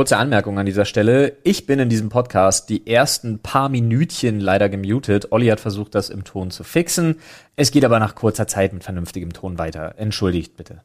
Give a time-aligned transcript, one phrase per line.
[0.00, 1.36] Kurze Anmerkung an dieser Stelle.
[1.42, 5.30] Ich bin in diesem Podcast die ersten paar Minütchen leider gemutet.
[5.30, 7.20] Olli hat versucht, das im Ton zu fixen.
[7.54, 9.96] Es geht aber nach kurzer Zeit mit vernünftigem Ton weiter.
[9.98, 10.80] Entschuldigt bitte.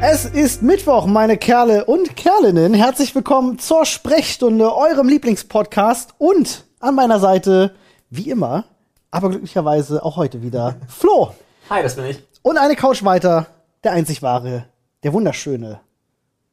[0.00, 2.72] Es ist Mittwoch, meine Kerle und Kerlinnen.
[2.72, 6.14] Herzlich willkommen zur Sprechstunde, eurem Lieblingspodcast.
[6.16, 7.74] Und an meiner Seite,
[8.08, 8.64] wie immer,
[9.10, 11.34] aber glücklicherweise auch heute wieder, Flo.
[11.68, 12.22] Hi, das bin ich.
[12.40, 13.48] Und eine Couch weiter,
[13.88, 14.66] der einzig wahre,
[15.02, 15.80] der wunderschöne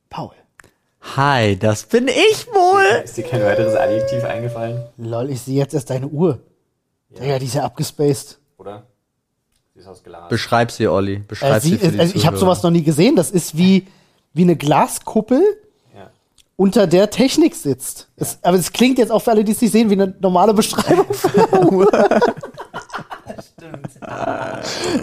[0.10, 0.32] Paul.
[1.18, 3.04] Hi, das bin ich wohl.
[3.04, 4.82] Ist dir kein weiteres Adjektiv eingefallen?
[4.98, 6.40] Lol, ich sehe jetzt erst deine Uhr.
[7.22, 8.40] Ja, die ist ja abgespaced.
[8.58, 8.84] Oder?
[9.74, 10.30] Sie ist aus Glas.
[10.30, 11.16] Beschreib sie, Olli.
[11.16, 13.18] Äh, Beschreib sie, sie für die also ich habe sowas noch nie gesehen.
[13.18, 13.86] Das ist wie,
[14.34, 15.42] wie eine Glaskuppel,
[15.94, 16.10] ja.
[16.56, 18.08] unter der Technik sitzt.
[18.16, 20.54] Es, aber es klingt jetzt auch für alle, die es nicht sehen, wie eine normale
[20.54, 21.92] Beschreibung für eine Uhr.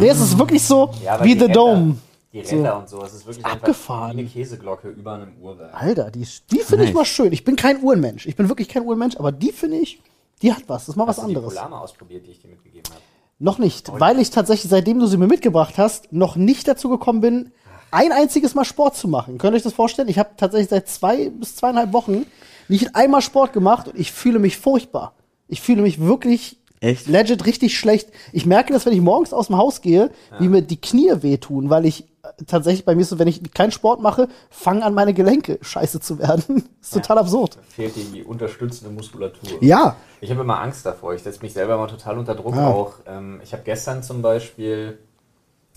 [0.01, 1.97] nee, es ist wirklich so Ja, wie The Dome.
[2.33, 4.13] Die Ränder und so, es ist wirklich Abgefahren.
[4.13, 5.75] eine Käseglocke über einem Uhrwerk.
[5.75, 6.95] Alter, die, die finde ich Nice.
[6.95, 7.33] mal schön.
[7.33, 8.27] Ich bin kein Uhrenmensch.
[8.27, 10.01] Ich bin wirklich kein Uhrenmensch, aber die finde ich,
[10.41, 10.83] die hat was.
[10.87, 11.55] Das ist mal was Hast du die anderes.
[11.55, 13.01] Mal ausprobiert, die ich dir mitgegeben habe?
[13.39, 17.21] Noch nicht, weil ich tatsächlich, seitdem du sie mir mitgebracht hast, noch nicht dazu gekommen
[17.21, 17.53] bin,
[17.91, 19.37] ein einziges Mal Sport zu machen.
[19.37, 20.09] Könnt ihr euch das vorstellen?
[20.09, 22.25] Ich habe tatsächlich seit zwei bis zweieinhalb Wochen
[22.69, 25.15] nicht einmal Sport gemacht und ich fühle mich furchtbar.
[25.49, 27.09] Ich fühle mich wirklich Echt?
[27.09, 28.09] legit richtig schlecht.
[28.33, 31.69] Ich merke das, wenn ich morgens aus dem Haus gehe, wie mir die Knie wehtun,
[31.69, 32.07] weil ich
[32.47, 36.01] tatsächlich bei mir ist so, wenn ich keinen Sport mache, fangen an meine Gelenke scheiße
[36.01, 36.69] zu werden.
[36.81, 37.59] ist total absurd.
[37.69, 39.63] Fehlt die unterstützende Muskulatur.
[39.63, 39.97] Ja.
[40.21, 41.15] Ich habe immer Angst davor.
[41.15, 42.69] Ich setze mich selber mal total unter Druck Ah.
[42.69, 42.95] auch.
[43.07, 44.99] Ähm, ich habe gestern zum Beispiel,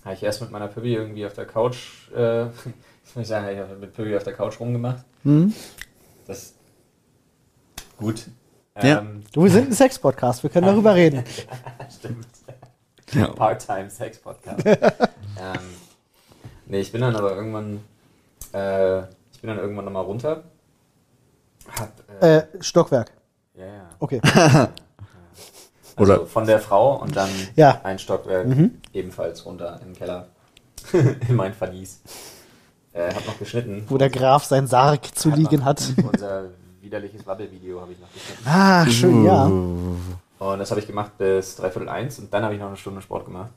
[0.03, 2.45] habe ich erst mit meiner Püppi irgendwie auf der Couch, äh,
[3.05, 5.03] ich muss sagen, ich habe mit Püppi auf der Couch rumgemacht.
[5.23, 5.53] Hm?
[6.27, 6.53] Das
[7.97, 8.25] gut.
[8.81, 8.99] Ja.
[8.99, 11.23] Ähm, Du, wir sind ein Sex-Podcast, wir können darüber reden.
[11.97, 12.27] Stimmt.
[13.13, 13.27] Ja.
[13.27, 14.63] Part-Time-Sex-Podcast.
[16.75, 17.79] Nee, ich bin dann aber irgendwann,
[18.53, 18.99] äh,
[19.31, 20.43] ich bin dann irgendwann nochmal runter.
[21.79, 23.11] Hab, äh, Äh, Stockwerk.
[23.57, 23.89] ja, ja.
[23.99, 24.21] Okay.
[25.97, 27.79] Also Oder- von der Frau und dann Ja.
[27.85, 28.47] ein Stockwerk
[28.91, 30.27] ebenfalls runter im Keller.
[30.91, 32.01] in mein Verlies.
[32.91, 33.85] Äh, hab noch geschnitten.
[33.87, 35.81] Wo der Graf seinen Sarg zu liegen hat.
[36.11, 36.49] Unser
[36.81, 38.43] widerliches Wabbel-Video habe ich noch geschnitten.
[38.45, 39.45] Ah, schön, ja.
[39.45, 43.01] Und das habe ich gemacht bis dreiviertel eins und dann habe ich noch eine Stunde
[43.01, 43.51] Sport gemacht.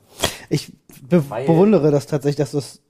[0.49, 0.73] Ich
[1.03, 2.81] be Weil- bewundere das tatsächlich, dass du es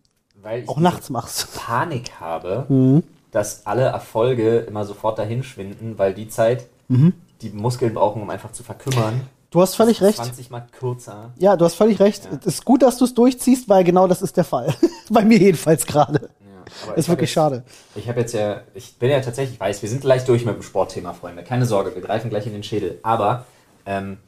[0.43, 1.49] Weil ich auch nachts machst.
[1.54, 3.03] Panik habe, Mhm.
[3.31, 7.12] dass alle Erfolge immer sofort dahin schwinden, weil die Zeit, Mhm.
[7.43, 10.16] die Muskeln brauchen, um einfach zu verkümmern, Du hast völlig ist recht.
[10.19, 11.31] 20 mal kürzer.
[11.38, 12.27] Ja, du hast völlig recht.
[12.27, 12.38] Ja.
[12.41, 14.75] Es ist gut, dass du es durchziehst, weil genau das ist der Fall.
[15.10, 16.21] Bei mir jedenfalls gerade.
[16.41, 17.62] Ja, aber Ist wirklich jetzt, schade.
[17.94, 20.54] Ich habe jetzt ja, ich bin ja tatsächlich, ich weiß, wir sind gleich durch mit
[20.54, 21.44] dem Sportthema, Freunde.
[21.44, 22.98] Keine Sorge, wir greifen gleich in den Schädel.
[23.03, 23.47] Aber
[23.87, 24.19] ähm,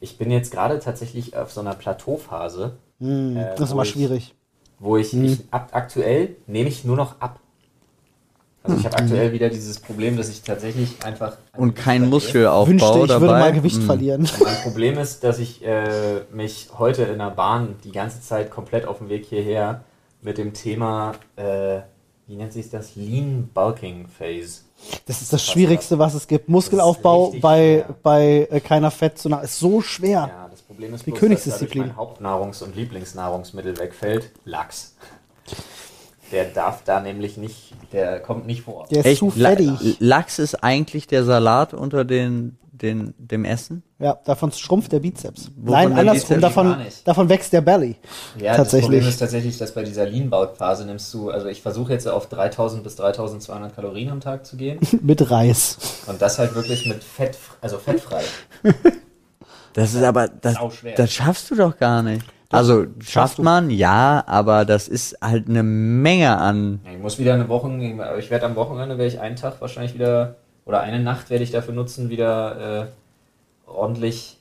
[0.00, 4.36] ich bin jetzt gerade tatsächlich auf so einer Plateauphase, Hm, Äh, das ist immer schwierig.
[4.78, 5.24] Wo ich, Mhm.
[5.24, 7.40] ich ab, aktuell nehme ich nur noch ab.
[8.62, 8.80] Also Mhm.
[8.80, 12.08] ich habe aktuell wieder dieses Problem, dass ich tatsächlich einfach Und kein.
[12.08, 13.20] Muskelaufbau Wünschte, ich dabei.
[13.20, 13.82] würde mal Gewicht Hm.
[13.82, 14.28] verlieren.
[14.42, 18.86] Mein Problem ist, dass ich äh, mich heute in der Bahn die ganze Zeit komplett
[18.86, 19.84] auf dem Weg hierher
[20.22, 21.80] mit dem Thema, äh,
[22.26, 22.96] wie nennt sich das?
[22.96, 24.62] Lean Bulking Phase.
[25.04, 26.48] Das ist das Schwierigste, was es gibt.
[26.48, 27.94] Muskelaufbau bei, schwer.
[28.02, 30.30] bei äh, keiner Fett zu nah ist so schwer.
[30.32, 30.43] Ja,
[30.74, 31.88] Problem ist Die bloß, Königsdisziplin.
[31.88, 34.30] dass mein Hauptnahrungs- und Lieblingsnahrungsmittel wegfällt.
[34.44, 34.94] Lachs.
[36.32, 38.86] Der darf da nämlich nicht, der kommt nicht vor.
[38.90, 39.18] Der ist Echt?
[39.20, 39.96] zu fettig.
[40.00, 43.82] Lachs ist eigentlich der Salat unter den, den, dem Essen?
[44.00, 45.50] Ja, davon schrumpft der Bizeps.
[45.54, 46.40] Wovon Nein, der andersrum, Bizeps?
[46.40, 47.06] davon, Gar nicht.
[47.08, 47.96] davon wächst der Belly.
[48.40, 48.70] Ja, das.
[48.70, 52.82] Problem ist tatsächlich, dass bei dieser Lean-Bulk-Phase nimmst du, also ich versuche jetzt auf 3000
[52.82, 55.78] bis 3200 Kalorien am Tag zu gehen Mit Reis.
[56.06, 58.22] und das halt wirklich mit Fett, also fettfrei.
[59.74, 60.56] Das ist aber, das,
[60.96, 62.24] das schaffst du doch gar nicht.
[62.50, 66.80] Also schafft man, ja, aber das ist halt eine Menge an.
[66.90, 67.68] Ich muss wieder eine Woche,
[68.18, 71.50] ich werde am Wochenende, werde ich einen Tag wahrscheinlich wieder, oder eine Nacht werde ich
[71.50, 74.38] dafür nutzen, wieder äh, ordentlich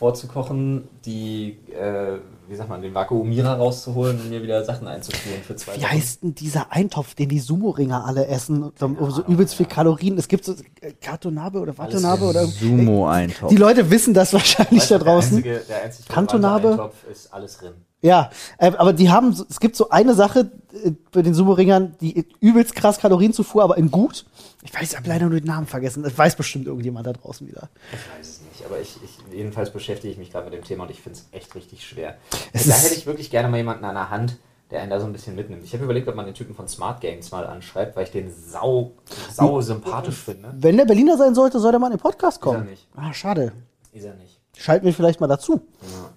[0.00, 2.18] vorzukochen, die, äh,
[2.48, 5.90] wie sagt man, den Vakuumierer rauszuholen und mir wieder Sachen einzuführen für zwei Wie Wochen.
[5.92, 8.62] heißt denn dieser Eintopf, den die Sumo-Ringer alle essen?
[8.62, 9.72] So, so Ahnung, übelst viel ja.
[9.74, 10.16] Kalorien.
[10.18, 13.50] Es gibt so äh, Katonabe oder Alles Watanabe oder Sumo-Eintopf.
[13.50, 15.42] Die Leute wissen das wahrscheinlich Weißt da draußen.
[15.42, 16.68] Der einzige, der einzig Kantonabe?
[16.68, 17.74] relevante Eintopf ist alles Rind.
[18.02, 20.50] Ja, äh, aber die haben, so- es gibt so eine Sache
[20.82, 24.24] äh, bei den Sumo-Ringern, die übelst krass Kalorienzufuhr, aber in gut.
[24.62, 26.02] Ich weiß, ich habe leider nur den Namen vergessen.
[26.02, 27.68] Das weiß bestimmt irgendjemand da draußen wieder.
[27.92, 30.84] Ich weiß es nicht, aber ich, ich jedenfalls beschäftige ich mich gerade mit dem Thema
[30.84, 32.16] und ich finde es echt richtig schwer.
[32.52, 34.36] Es da ist- hätte ich wirklich gerne mal jemanden an der Hand,
[34.70, 35.64] der einen da so ein bisschen mitnimmt.
[35.64, 38.32] Ich habe überlegt, ob man den Typen von Smart Games mal anschreibt, weil ich den
[38.32, 38.92] sau,
[39.32, 40.54] sau sympathisch finde.
[40.56, 42.66] Wenn der Berliner sein sollte, soll der mal in den Podcast kommen.
[42.70, 42.86] nicht.
[42.94, 43.52] Ah, schade.
[43.92, 44.38] Ist er nicht.
[44.56, 45.60] Schalten wir vielleicht mal dazu.
[45.82, 46.10] Ja.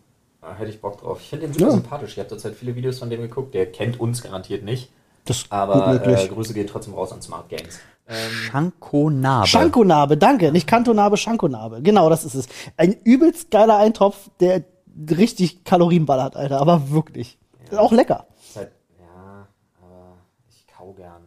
[0.48, 1.20] Ah, Hätte ich Bock drauf.
[1.22, 1.72] Ich finde den super Ja.
[1.72, 2.12] sympathisch.
[2.12, 3.54] Ich habe zurzeit viele Videos von dem geguckt.
[3.56, 4.92] Der kennt uns garantiert nicht.
[5.26, 6.28] Das ist gut Aber äh.
[6.28, 7.80] Grüße gehen trotzdem raus an Smart Games.
[8.08, 9.48] Ähm, Schankonabe.
[9.48, 10.52] Schankonabe, danke.
[10.52, 11.82] Nicht Kantonabe, Schankonabe.
[11.82, 12.48] Genau, das ist es.
[12.76, 14.64] Ein übelst geiler Eintopf, der
[15.10, 16.60] richtig Kalorien ballert, Alter.
[16.60, 17.38] Aber wirklich.
[17.70, 18.28] Ist auch lecker.
[18.56, 19.48] halt, ja,
[19.82, 20.18] aber
[20.50, 21.24] ich kau gern.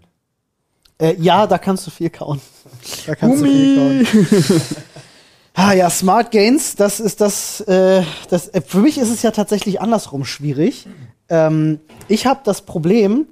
[0.99, 2.41] Äh, ja, da kannst du viel kauen.
[3.07, 4.61] Da kannst du viel kauen.
[5.55, 9.31] ah ja, Smart Gains, das ist das, äh, das äh, für mich ist es ja
[9.31, 10.87] tatsächlich andersrum schwierig.
[11.29, 13.27] Ähm, ich habe das Problem,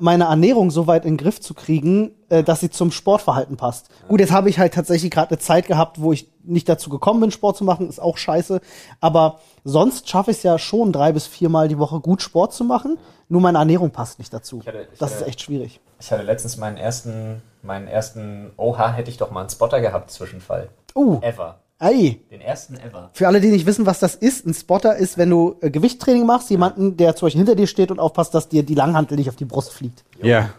[0.00, 3.88] meine Ernährung so weit in den Griff zu kriegen, äh, dass sie zum Sportverhalten passt.
[4.08, 7.20] Gut, jetzt habe ich halt tatsächlich gerade eine Zeit gehabt, wo ich nicht dazu gekommen
[7.20, 8.60] bin, Sport zu machen, ist auch scheiße.
[9.00, 12.64] Aber sonst schaffe ich es ja schon drei bis viermal die Woche gut Sport zu
[12.64, 12.98] machen.
[13.28, 14.58] Nur meine Ernährung passt nicht dazu.
[14.60, 15.80] Ich hatte- ich das ist hatte- echt schwierig.
[16.00, 20.10] Ich hatte letztens meinen ersten, meinen ersten, oha, hätte ich doch mal einen Spotter gehabt,
[20.10, 20.68] Zwischenfall.
[20.96, 21.60] Uh, Ever.
[21.82, 22.20] Ei.
[22.30, 23.10] Den ersten ever.
[23.12, 26.24] Für alle, die nicht wissen, was das ist, ein Spotter ist, wenn du äh, Gewichttraining
[26.24, 29.28] machst, jemanden, der zum Beispiel hinter dir steht und aufpasst, dass dir die Langhantel nicht
[29.28, 30.04] auf die Brust fliegt.
[30.22, 30.50] Ja.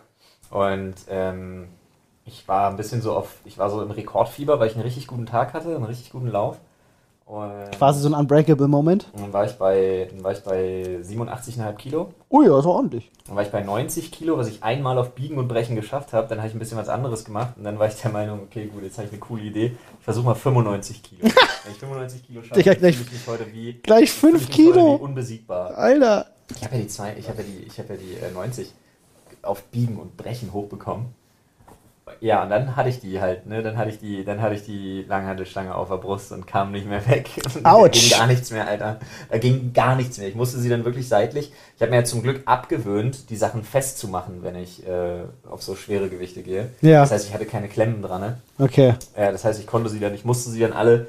[0.50, 1.68] Und ähm,
[2.26, 5.08] ich war ein bisschen so auf, ich war so im Rekordfieber, weil ich einen richtig
[5.08, 6.58] guten Tag hatte, einen richtig guten Lauf.
[7.26, 9.08] Und Quasi so ein unbreakable Moment.
[9.16, 12.14] dann war ich bei, dann war ich bei 87,5 Kilo.
[12.30, 13.10] Ui, das war ordentlich.
[13.26, 16.28] Dann war ich bei 90 Kilo, was ich einmal auf Biegen und Brechen geschafft habe.
[16.28, 18.66] Dann habe ich ein bisschen was anderes gemacht und dann war ich der Meinung, okay,
[18.66, 19.76] gut, jetzt habe ich eine coole Idee.
[20.00, 21.22] Ich versuche mal 95 Kilo.
[21.64, 24.44] Wenn ich 95 Kilo schaffe, Digga, fühle gleich- ich mich heute wie Gleich fühle fünf
[24.50, 25.00] ich mich heute Kilo.
[25.00, 25.78] Wie unbesiegbar.
[25.78, 26.26] Alter.
[26.56, 28.72] Ich habe ja die zwei, ich habe ja die, ich habe ja die äh, 90
[29.44, 31.06] auf Biegen und Brechen hochbekommen.
[32.20, 33.64] Ja, und dann hatte ich die halt, ne?
[33.64, 36.86] Dann hatte ich die, dann hatte ich die Langhantelstange auf der Brust und kam nicht
[36.88, 37.30] mehr weg.
[37.56, 38.10] Und Da Autsch.
[38.10, 39.00] ging gar nichts mehr, Alter.
[39.30, 40.28] Da ging gar nichts mehr.
[40.28, 41.54] Ich musste sie dann wirklich seitlich.
[41.76, 45.76] Ich habe mir ja zum Glück abgewöhnt, die Sachen festzumachen, wenn ich äh, auf so
[45.76, 46.70] schwere Gewichte gehe.
[46.82, 47.02] Ja.
[47.02, 48.22] Das heißt, ich hatte keine Klemmen dran.
[48.22, 48.38] Ne?
[48.60, 48.96] Okay.
[49.16, 51.08] Äh, das heißt, ich konnte sie dann, ich musste sie dann alle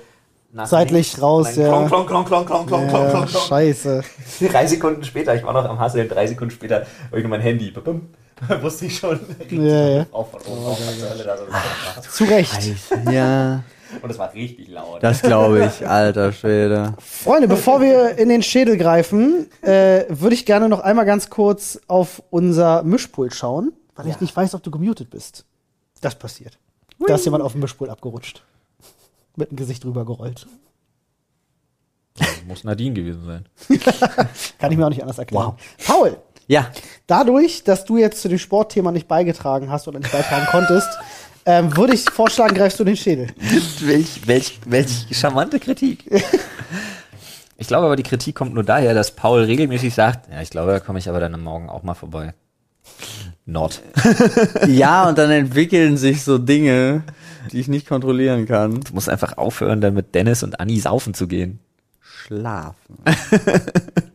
[0.52, 1.66] nach Seitlich raus, ja.
[1.66, 3.44] Klonk, klonk, klonk, klonk, klonk, klonk, klonk, Ja, klonk, klonk.
[3.46, 4.04] scheiße.
[4.52, 7.40] Drei Sekunden später, ich war noch am Hasseln, drei Sekunden später habe ich nur mein
[7.40, 7.72] Handy.
[7.72, 8.08] Bum.
[8.62, 9.20] Wusste ich schon.
[9.50, 10.06] Ja, ja.
[10.12, 12.02] Auf von oben auf, was zur Hölle da so war.
[12.02, 12.74] Zu Recht.
[13.10, 13.62] Ja,
[14.02, 15.02] Und es war richtig laut.
[15.02, 16.94] das glaube ich, alter Schwede.
[16.98, 21.78] Freunde, bevor wir in den Schädel greifen, äh, würde ich gerne noch einmal ganz kurz
[21.86, 24.20] auf unser Mischpult schauen, weil ich Ja.
[24.20, 25.44] nicht weiß, ob du gemutet bist.
[26.00, 26.58] Das passiert.
[27.06, 28.42] Da ist jemand auf dem Mischpult abgerutscht.
[29.36, 30.46] Mit dem Gesicht drüber gerollt.
[32.46, 33.48] Muss Nadine gewesen sein.
[34.58, 35.54] Kann ich mir auch nicht anders erklären.
[35.86, 36.16] Paul,
[36.46, 36.70] Ja,
[37.06, 40.88] dadurch, dass du jetzt zu dem Sportthema nicht beigetragen hast oder nicht beitragen konntest,
[41.46, 43.28] ähm, würde ich vorschlagen, greifst du den Schädel.
[43.80, 46.10] Welch, welch, welch charmante Kritik.
[47.56, 50.72] Ich glaube aber, die Kritik kommt nur daher, dass Paul regelmäßig sagt, ja, ich glaube,
[50.72, 52.34] da komme ich aber dann morgen auch mal vorbei.
[53.46, 53.82] Not.
[54.66, 57.04] ja, und dann entwickeln sich so Dinge,
[57.52, 58.80] die ich nicht kontrollieren kann.
[58.80, 61.60] Du musst einfach aufhören, dann mit Dennis und Anni saufen zu gehen.
[62.00, 62.98] Schlafen.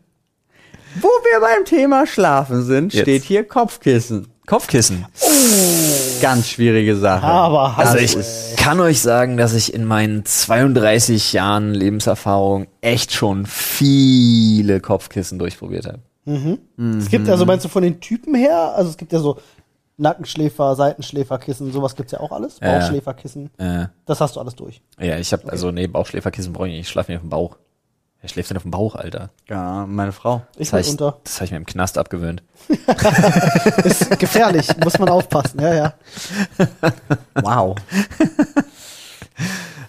[1.10, 3.02] Wo wir beim Thema Schlafen sind, Jetzt.
[3.02, 4.28] steht hier Kopfkissen.
[4.46, 5.06] Kopfkissen.
[6.22, 7.26] Ganz schwierige Sache.
[7.26, 8.16] Aber Also ich
[8.58, 15.88] kann euch sagen, dass ich in meinen 32 Jahren Lebenserfahrung echt schon viele Kopfkissen durchprobiert
[15.88, 16.00] habe.
[17.00, 18.74] Es gibt also, meinst du von den Typen her?
[18.76, 19.38] Also es gibt ja so
[19.98, 22.60] Nackenschläfer, Seitenschläferkissen, sowas gibt's ja auch alles.
[22.62, 22.78] Ja.
[22.78, 23.50] Bauchschläferkissen.
[23.58, 24.82] Äh, Das hast du alles durch.
[25.00, 26.82] ja, ich habe also nee, Bauchschläferkissen brauche ich nicht.
[26.82, 27.58] Ich schlafe mir auf dem Bauch.
[28.22, 29.30] Wer schläft denn auf dem Bauch, Alter?
[29.48, 30.42] Ja, meine Frau.
[30.58, 31.18] Ich Das habe ich, unter.
[31.24, 32.44] das hab ich mir im Knast abgewöhnt.
[33.86, 35.62] Ist gefährlich, muss man aufpassen.
[35.62, 35.94] Ja, ja.
[37.36, 37.76] Wow.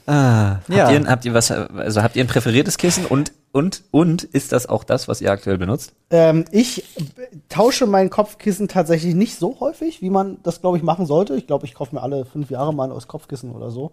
[0.06, 0.90] Habt, Ja.
[0.90, 4.68] ihr, habt ihr was, also habt ihr ein präferiertes Kissen und, und, und ist das
[4.68, 5.92] auch das, was ihr aktuell benutzt?
[6.10, 6.84] Ähm, ich
[7.48, 11.34] tausche mein Kopfkissen tatsächlich nicht so häufig, wie man das, glaube ich, machen sollte.
[11.34, 13.92] Ich glaube, ich kaufe mir alle fünf Jahre mal ein neues Kopfkissen oder so.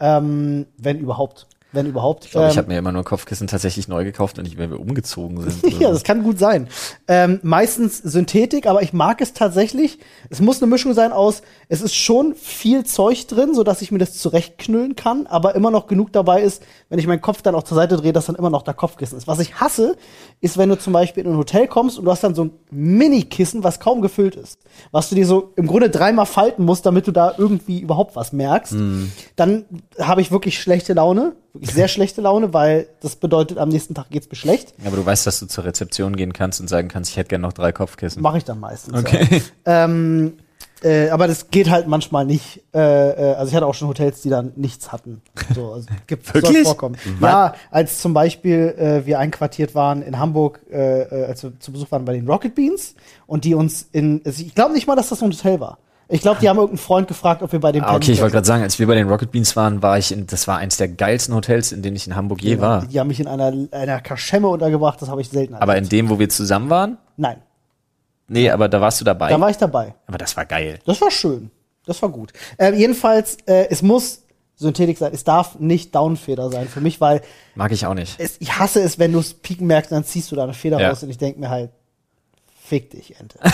[0.00, 1.46] Ähm, wenn überhaupt.
[1.74, 2.24] Wenn überhaupt.
[2.24, 4.70] Ich glaube, ich Ähm, habe mir immer nur Kopfkissen tatsächlich neu gekauft, wenn, ich, wenn
[4.70, 5.64] wir umgezogen sind.
[5.80, 6.68] Ja, das kann gut sein.
[7.08, 9.98] Ähm, meistens Synthetik, aber ich mag es tatsächlich.
[10.30, 13.90] Es muss eine Mischung sein aus, es ist schon viel Zeug drin, so dass ich
[13.90, 17.54] mir das zurechtknüllen kann, aber immer noch genug dabei ist, wenn ich meinen Kopf dann
[17.54, 19.26] auch zur Seite drehe, dass dann immer noch der Kopfkissen ist.
[19.26, 19.96] Was ich hasse,
[20.40, 22.50] ist, wenn du zum Beispiel in ein Hotel kommst und du hast dann so ein
[22.70, 24.58] Mini-Kissen, was kaum gefüllt ist.
[24.92, 28.32] Was du dir so im Grunde dreimal falten musst, damit du da irgendwie überhaupt was
[28.32, 28.74] merkst.
[29.36, 29.64] Dann
[29.98, 34.10] habe ich wirklich schlechte Laune, wirklich sehr schlechte Laune, weil das bedeutet, am nächsten Tag
[34.10, 34.74] geht's mir schlecht.
[34.84, 37.42] Aber du weißt, dass du zur Rezeption gehen kannst und sagen kannst, ich hätte gerne
[37.42, 38.22] noch drei Kopfkissen.
[38.22, 38.98] Mache ich dann meistens.
[38.98, 39.42] Okay.
[39.66, 39.84] Ja.
[39.84, 40.34] Ähm,
[40.82, 42.62] äh, aber das geht halt manchmal nicht.
[42.74, 45.22] Äh, äh, also ich hatte auch schon Hotels, die dann nichts hatten.
[45.54, 46.64] So, also gibt Wirklich?
[46.64, 46.96] vorkommen.
[47.20, 51.72] Ja, als zum Beispiel äh, wir einquartiert waren in Hamburg, äh, äh, als wir zu
[51.72, 52.94] Besuch waren bei den Rocket Beans
[53.26, 55.78] und die uns in, also ich glaube nicht mal, dass das ein Hotel war.
[56.08, 58.32] Ich glaube, die haben irgendeinen Freund gefragt, ob wir bei dem Ah, okay, ich wollte
[58.34, 60.76] gerade sagen, als wir bei den Rocket Beans waren, war ich in, das war eins
[60.76, 62.84] der geilsten Hotels, in denen ich in Hamburg je war.
[62.86, 65.92] Die haben mich in einer, einer Kaschemme untergebracht, das habe ich selten Aber in erlebt.
[65.92, 66.98] dem, wo wir zusammen waren?
[67.16, 67.38] Nein,
[68.26, 69.28] Nee, aber da warst du dabei.
[69.30, 69.94] da war ich dabei.
[70.06, 70.78] aber das war geil.
[70.86, 71.50] Das war schön.
[71.86, 72.32] Das war gut.
[72.56, 74.22] Äh, jedenfalls, äh, es muss
[74.56, 75.12] Synthetik sein.
[75.12, 77.20] Es darf nicht Downfeder sein für mich, weil
[77.54, 78.18] Mag ich auch nicht.
[78.18, 80.80] es, ich hasse es, wenn du es pieken merkst, dann ziehst du da eine Feder
[80.80, 80.88] Ja.
[80.90, 81.70] raus und ich denke mir halt,
[82.64, 83.38] fick dich, Ente.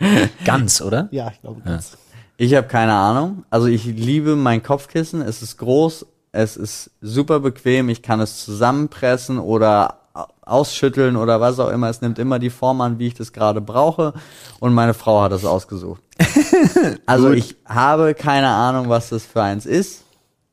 [0.44, 1.08] Ganz, oder?
[1.10, 1.96] ja, ich glaube ganz.
[2.36, 3.44] Ich habe keine Ahnung.
[3.50, 5.20] Also ich liebe mein Kopfkissen.
[5.22, 7.88] Es ist groß, es ist super bequem.
[7.88, 11.88] Ich kann es zusammenpressen oder au- ausschütteln oder was auch immer.
[11.88, 14.12] Es nimmt immer die Form an, wie ich das gerade brauche.
[14.60, 16.00] Und meine Frau hat es ausgesucht.
[17.06, 20.04] also ich habe keine Ahnung, was das für eins ist,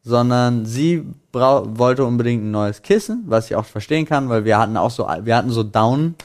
[0.04, 4.78] sondern sie wollte unbedingt ein neues Kissen, was ich auch verstehen kann, weil wir hatten
[4.78, 6.16] auch so, wir hatten so Down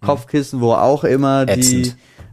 [0.00, 1.92] Kopfkissen, wo auch immer die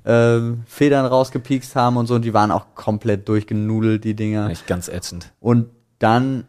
[0.09, 4.49] Ähm, Federn rausgepiekst haben und so, und die waren auch komplett durchgenudelt, die Dinger.
[4.49, 5.33] Echt ganz ätzend.
[5.41, 5.65] Und
[5.99, 6.45] dann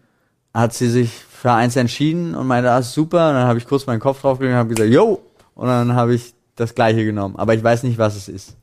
[0.55, 3.29] hat sie sich für eins entschieden und meinte, ah, ist super.
[3.31, 5.21] Und dann habe ich kurz meinen Kopf draufgelegt und habe gesagt, yo!
[5.57, 7.35] Und dann habe ich das gleiche genommen.
[7.37, 8.57] Aber ich weiß nicht, was es ist.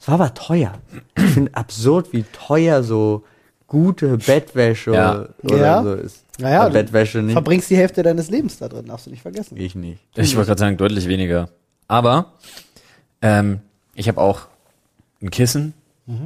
[0.00, 0.72] Es war aber teuer.
[1.16, 3.24] Ich finde absurd, wie teuer so
[3.66, 5.28] gute Bettwäsche Ja.
[5.42, 5.82] oder Ja.
[5.82, 6.24] so ist.
[6.38, 7.32] Naja, Äh, Bettwäsche nicht.
[7.32, 9.56] Verbringst die Hälfte deines Lebens da drin, darfst du nicht vergessen.
[9.56, 10.00] Ich nicht.
[10.16, 11.48] Ich wollte gerade sagen, deutlich weniger.
[11.88, 12.32] Aber
[13.20, 13.60] ähm,
[13.94, 14.48] ich habe auch
[15.20, 15.74] ein Kissen.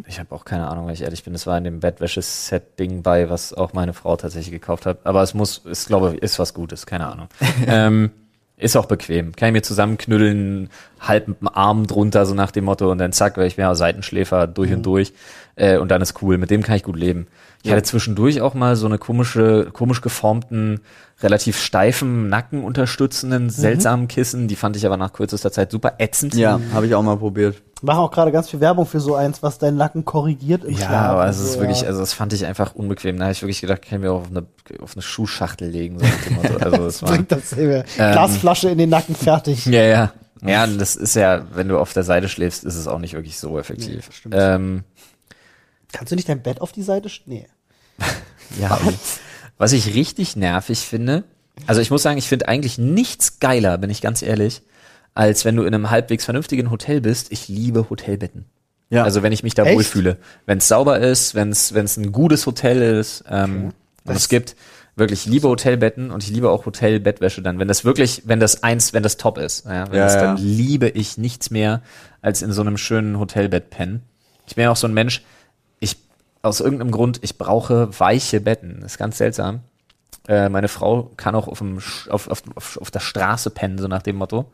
[0.06, 1.34] Ich habe auch keine Ahnung, weil ich ehrlich bin.
[1.34, 5.00] Das war in dem Bettwäsche-Set-Ding bei, was auch meine Frau tatsächlich gekauft hat.
[5.04, 7.28] Aber es muss, ist glaube ich, ist was Gutes, keine Ahnung.
[7.66, 8.10] ähm,
[8.56, 9.36] ist auch bequem.
[9.36, 13.12] Kann ich mir zusammenknüddeln, halb mit dem Arm drunter, so nach dem Motto, und dann
[13.12, 15.12] zack, weil ich bin ja Seitenschläfer durch und durch.
[15.56, 16.38] Äh, und dann ist cool.
[16.38, 17.26] Mit dem kann ich gut leben.
[17.66, 20.80] Ich hatte zwischendurch auch mal so eine komische, komisch geformten,
[21.22, 24.48] relativ steifen, Nacken unterstützenden, seltsamen Kissen.
[24.48, 26.34] Die fand ich aber nach kürzester Zeit super ätzend.
[26.34, 27.62] Ja, habe ich auch mal probiert.
[27.82, 30.86] Machen auch gerade ganz viel Werbung für so eins, was deinen Nacken korrigiert im Ja,
[30.86, 31.10] Schlaf.
[31.10, 31.88] aber und es ist so, wirklich, ja.
[31.88, 33.16] also das fand ich einfach unbequem.
[33.18, 34.46] Da habe ich wirklich gedacht, kann ich mir auch auf eine,
[34.80, 35.98] auf eine Schuhschachtel legen.
[35.98, 36.06] So.
[36.58, 37.84] Also das war, bringt dasselbe.
[37.98, 38.12] Ähm.
[38.12, 39.66] Glasflasche in den Nacken fertig.
[39.66, 40.12] ja, ja.
[40.44, 43.38] Ja, das ist ja, wenn du auf der Seite schläfst, ist es auch nicht wirklich
[43.38, 43.88] so effektiv.
[44.08, 44.34] Nee, stimmt.
[44.38, 44.84] ähm,
[45.92, 47.08] Kannst du nicht dein Bett auf die Seite?
[47.24, 47.46] Nee.
[48.60, 48.78] Ja.
[49.58, 51.24] Was ich richtig nervig finde,
[51.66, 54.62] also ich muss sagen, ich finde eigentlich nichts geiler, bin ich ganz ehrlich,
[55.14, 57.32] als wenn du in einem halbwegs vernünftigen Hotel bist.
[57.32, 58.44] Ich liebe Hotelbetten.
[58.90, 59.02] Ja.
[59.04, 59.74] Also wenn ich mich da Echt?
[59.74, 60.18] wohlfühle.
[60.46, 63.24] Wenn es sauber ist, wenn es ein gutes Hotel ist.
[63.28, 63.74] Ähm, und
[64.04, 64.54] Das- es gibt
[64.94, 67.58] wirklich, ich liebe Hotelbetten und ich liebe auch Hotelbettwäsche dann.
[67.58, 70.20] Wenn das wirklich, wenn das eins, wenn das top ist, ja, wenn Ja, das, ja.
[70.22, 71.82] dann liebe ich nichts mehr,
[72.22, 74.02] als in so einem schönen Hotelbett pennen.
[74.46, 75.22] Ich bin ja auch so ein Mensch,
[76.42, 78.78] aus irgendeinem Grund, ich brauche weiche Betten.
[78.80, 79.60] Das ist ganz seltsam.
[80.28, 81.78] Äh, meine Frau kann auch auf, dem,
[82.10, 84.46] auf, auf, auf, der Straße pennen, so nach dem Motto.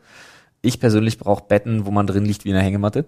[0.65, 3.03] Ich persönlich brauche Betten, wo man drin liegt wie in einer Hängematte.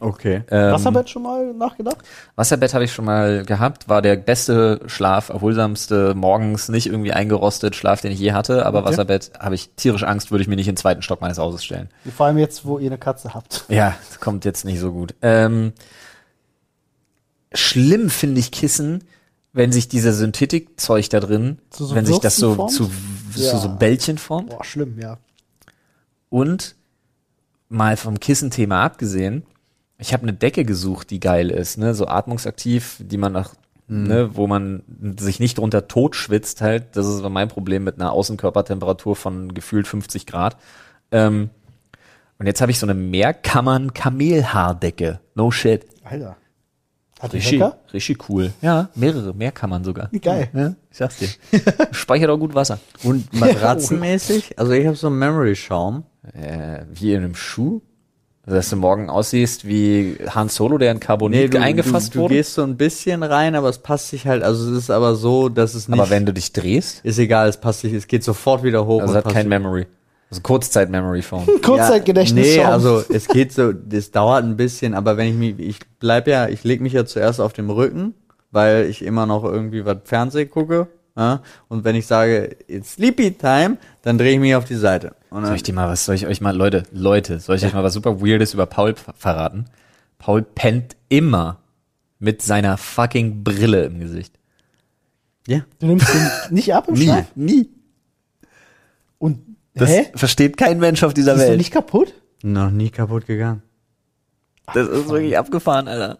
[0.00, 0.42] Okay.
[0.50, 1.98] Ähm, Wasserbett schon mal nachgedacht?
[2.34, 7.76] Wasserbett habe ich schon mal gehabt, war der beste Schlaf, erholsamste, morgens nicht irgendwie eingerostet
[7.76, 8.88] Schlaf, den ich je hatte, aber Okay.
[8.88, 11.64] Wasserbett habe ich tierisch Angst, würde ich mir nicht in den zweiten Stock meines Hauses
[11.64, 11.88] stellen.
[12.16, 13.64] Vor allem jetzt, wo ihr eine Katze habt.
[13.68, 15.14] Ja, das kommt jetzt nicht so gut.
[15.22, 15.74] Ähm,
[17.52, 19.04] schlimm finde ich Kissen,
[19.52, 23.34] wenn sich dieser Synthetikzeug da drin, so wenn sich das so Würsten zu, formt?
[23.34, 23.58] zu Ja.
[23.58, 24.50] so Bällchen formt.
[24.50, 25.18] Boah, schlimm, ja.
[26.28, 26.76] Und
[27.68, 29.44] mal vom Kissenthema abgesehen,
[29.98, 33.54] ich habe eine Decke gesucht, die geil ist, ne, so atmungsaktiv, die man nach,
[33.88, 34.82] ne, wo man
[35.18, 36.94] sich nicht drunter tot schwitzt halt.
[36.96, 40.56] Das ist mein Problem mit einer Außenkörpertemperatur von gefühlt 50 Grad.
[41.10, 41.50] Ähm,
[42.38, 45.18] und jetzt habe ich so eine Mehrkammern-Kamelhaardecke.
[45.34, 45.86] No shit.
[46.04, 46.36] Alter.
[47.20, 48.52] Hat Richtig, richtig cool.
[48.62, 50.08] Ja, mehrere, Mehrkammern sogar.
[50.22, 50.48] Geil.
[50.54, 51.28] Ja, ich sag's dir.
[51.90, 52.78] Speichert auch gut Wasser.
[53.02, 54.58] Und matratzenmäßig?
[54.58, 56.04] Also ich habe so einen Memory-Schaum.
[56.32, 57.80] Äh, wie in einem Schuh?
[58.44, 62.34] Also, dass du morgen aussiehst wie Han Solo, der in Carbonit eingefasst du, du wurde.
[62.36, 65.50] gehst so ein bisschen rein, aber es passt sich halt, also es ist aber so,
[65.50, 68.24] dass es nicht, aber wenn du dich drehst, ist egal, es passt sich, es geht
[68.24, 69.02] sofort wieder hoch.
[69.02, 69.86] also und hat kein Memory.
[70.30, 71.46] Also Kurzzeit-Memory-Phone.
[71.62, 72.56] Kurzzeitgedächtnis.
[72.56, 76.28] Nee, also es geht so, das dauert ein bisschen, aber wenn ich mich, ich bleib
[76.28, 78.14] ja, ich leg mich ja zuerst auf dem Rücken,
[78.50, 80.88] weil ich immer noch irgendwie was Fernsehen gucke.
[81.16, 81.42] Ja?
[81.68, 85.14] Und wenn ich sage, it's sleepy time, dann drehe ich mich auf die Seite.
[85.30, 87.72] Und Soll ich dir mal was, soll ich euch mal, Leute, Leute, soll ich euch
[87.74, 89.64] mal was super Weirdes über Paul ver- verraten?
[90.18, 91.58] Paul pennt immer
[92.18, 94.34] mit seiner fucking Brille im Gesicht.
[95.46, 95.60] ja.
[95.78, 97.26] Du nimmst den nicht ab im Schlaf?
[97.34, 97.70] nie.
[99.18, 99.47] Und,
[99.78, 100.06] Das hä?
[100.14, 101.58] versteht kein Mensch auf dieser Ist Welt.
[101.58, 102.14] nicht kaputt?
[102.42, 103.62] Noch nie kaputt gegangen.
[104.74, 106.18] Das ist wirklich abgefahren, Alter.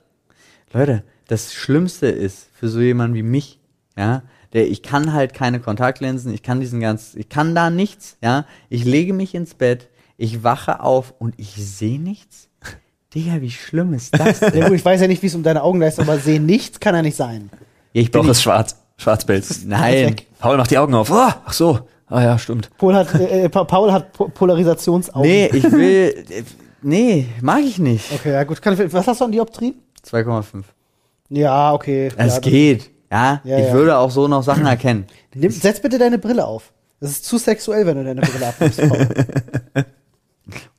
[0.72, 3.60] Leute, das Schlimmste ist für so jemanden wie mich,
[3.96, 4.22] ja,
[4.52, 8.46] der ich kann halt keine Kontaktlinsen, ich kann diesen ganz, ich kann da nichts, ja.
[8.70, 12.48] Ich lege mich ins Bett, ich wache auf und ich sehe nichts.
[13.14, 14.40] Digga, wie schlimm ist das?
[14.40, 14.58] denn?
[14.58, 16.80] Ja, gut, ich weiß ja nicht, wie es um deine Augen ist, aber sehen nichts
[16.80, 17.50] kann ja nicht sein.
[17.92, 18.76] Ja, ich bin Doch, ist schwarz.
[18.98, 19.46] Schwarzbild.
[19.66, 20.16] nein.
[20.38, 21.10] Paul macht die Augen auf.
[21.10, 21.80] Oh, ach so.
[22.10, 22.70] Ah ja, stimmt.
[22.78, 25.28] Paul hat, äh, äh, Pa- Paul hat po Polarisationsaugen.
[25.30, 26.24] Nee, ich will,
[26.82, 28.10] nee, mag ich nicht.
[28.12, 28.58] Okay, ja gut.
[28.64, 29.74] Ich- was hast du an Dioptrien?
[30.06, 30.64] 2,5.
[31.28, 32.10] Ja, okay.
[32.16, 32.90] Es ja, geht.
[33.10, 33.72] Ja, Ja, ich ja.
[33.72, 35.06] würde auch so noch Sachen erkennen.
[35.34, 36.72] Nimm, setz bitte deine Brille auf.
[37.00, 38.80] Das ist zu sexuell, wenn du deine Brille abnimmst.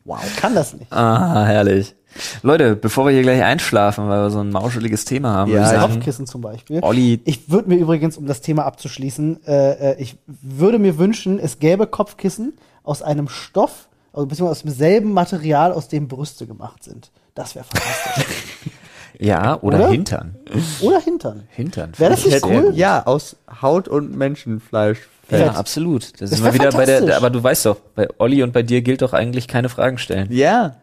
[0.06, 0.20] Wow.
[0.38, 0.92] Kann das nicht.
[0.92, 1.96] Ah, herrlich.
[2.42, 6.26] Leute, bevor wir hier gleich einschlafen, weil wir so ein mauscheliges Thema haben, Ja, Kopfkissen
[6.26, 6.80] zum Beispiel.
[6.82, 11.40] Olli, Ich würde mir übrigens, um das Thema abzuschließen, äh, äh, ich würde mir wünschen,
[11.40, 16.84] es gäbe Kopfkissen aus einem Stoff, also beziehungsweise aus demselben Material, aus dem Brüste gemacht
[16.84, 17.12] sind.
[17.36, 18.36] Das wäre fantastisch.
[19.20, 19.90] ja, oder, Oder?
[19.90, 20.36] Hintern.
[20.82, 21.44] Oder Hintern.
[21.50, 21.92] Hintern.
[21.98, 22.72] Wäre das nicht cool?
[22.76, 24.98] Ja, aus Haut und Menschenfleisch.
[25.30, 25.52] Ja, Ja.
[25.52, 26.14] absolut.
[26.14, 28.64] Das, Das ist mal wieder bei der, aber du weißt doch, bei Olli und bei
[28.64, 30.28] dir gilt doch eigentlich keine Fragen stellen.
[30.32, 30.78] Ja.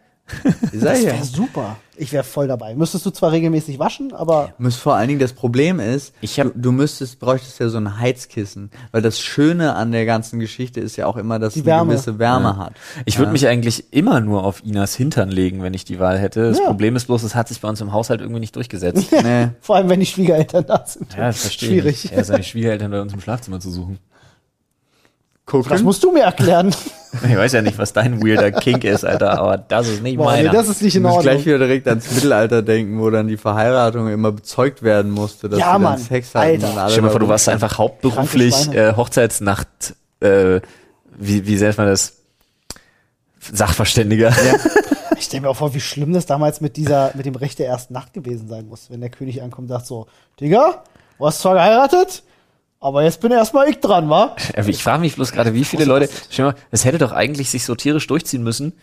[0.73, 1.13] Das ja.
[1.13, 1.77] wäre super.
[1.99, 2.75] Ich wäre voll dabei.
[2.75, 6.53] Müsstest du zwar regelmäßig waschen, aber Muss vor allen Dingen das Problem ist, Ich hab-
[6.53, 10.79] du, du müsstest, bräuchtest ja so ein Heizkissen, weil das Schöne an der ganzen Geschichte
[10.79, 11.81] ist ja auch immer, dass Die Wärme.
[11.81, 12.73] eine gewisse Wärme hat.
[13.05, 16.49] Ich würde mich eigentlich immer nur auf Inas Hintern legen, wenn ich die Wahl hätte.
[16.49, 16.65] Das Ja.
[16.65, 19.07] Problem ist bloß, es hat sich bei uns im Haushalt irgendwie nicht durchgesetzt.
[19.23, 19.49] Nee.
[19.61, 21.13] vor allem, wenn die Schwiegereltern da sind.
[21.15, 22.05] Ja, das verstehe Schwierig.
[22.05, 22.11] ich.
[22.13, 23.97] Er seine Schwiegereltern bei uns im Schlafzimmer zu suchen.
[25.47, 25.71] Gucken.
[25.71, 26.73] Das musst du mir erklären.
[27.27, 30.33] Ich weiß ja nicht, was dein weirder Kink ist, Alter, aber das ist nicht Boah,
[30.33, 30.51] nee, meiner.
[30.51, 31.33] das ist nicht ich in muss Ordnung.
[31.33, 35.57] gleich wieder direkt ans Mittelalter denken, wo dann die Verheiratung immer bezeugt werden musste, dass
[35.57, 35.97] Ja, Mann.
[35.97, 40.59] Sex hatten Stell dir mal vor, du warst einfach hauptberuflich äh, Hochzeitsnacht, äh,
[41.17, 42.17] wie, wie nennt man das?
[43.39, 44.33] Sachverständiger.
[45.17, 47.67] Ich stelle mir auch vor, wie schlimm das damals mit dieser, mit dem Recht der
[47.67, 50.05] ersten Nacht gewesen sein muss, wenn der König ankommt und sagt so,
[50.39, 50.83] Digga,
[51.17, 52.21] du hast zwar geheiratet,
[52.79, 54.35] aber jetzt bin erstmal ich dran, wa?
[54.67, 57.65] Ich frage mich bloß gerade, wie viele Leute, dir mal, es hätte doch eigentlich sich
[57.65, 58.73] so tierisch durchziehen müssen,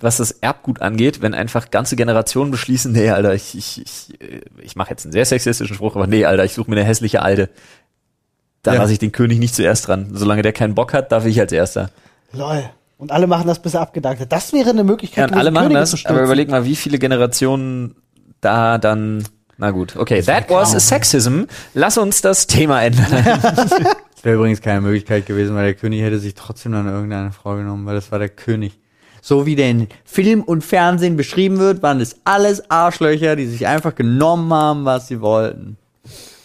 [0.00, 4.40] was das Erbgut angeht, wenn einfach ganze Generationen beschließen, nee, Alter, ich, ich, ich, äh,
[4.60, 7.22] ich mache jetzt einen sehr sexistischen Spruch, aber nee, Alter, ich suche mir eine hässliche
[7.22, 7.48] Alte.
[8.62, 8.80] Da Ja.
[8.80, 10.08] lasse ich den König nicht zuerst dran.
[10.12, 11.90] Solange der keinen Bock hat, darf ich als Erster.
[12.32, 12.64] Lol.
[12.96, 14.32] Und alle machen das, bis er abgedankt hat.
[14.32, 16.76] Das wäre eine Möglichkeit, Ja, und alle machen Könige das, zu aber überleg mal, wie
[16.76, 17.96] viele Generationen
[18.40, 19.24] da dann,
[19.58, 21.44] na gut, okay, that was sexism.
[21.74, 23.06] Lass uns das Thema ändern.
[24.24, 27.56] Das wäre übrigens keine Möglichkeit gewesen, weil der König hätte sich trotzdem dann irgendeine Frau
[27.56, 28.78] genommen, weil das war der König.
[29.20, 33.66] So wie der in Film und Fernsehen beschrieben wird, waren das alles Arschlöcher, die sich
[33.66, 35.76] einfach genommen haben, was sie wollten.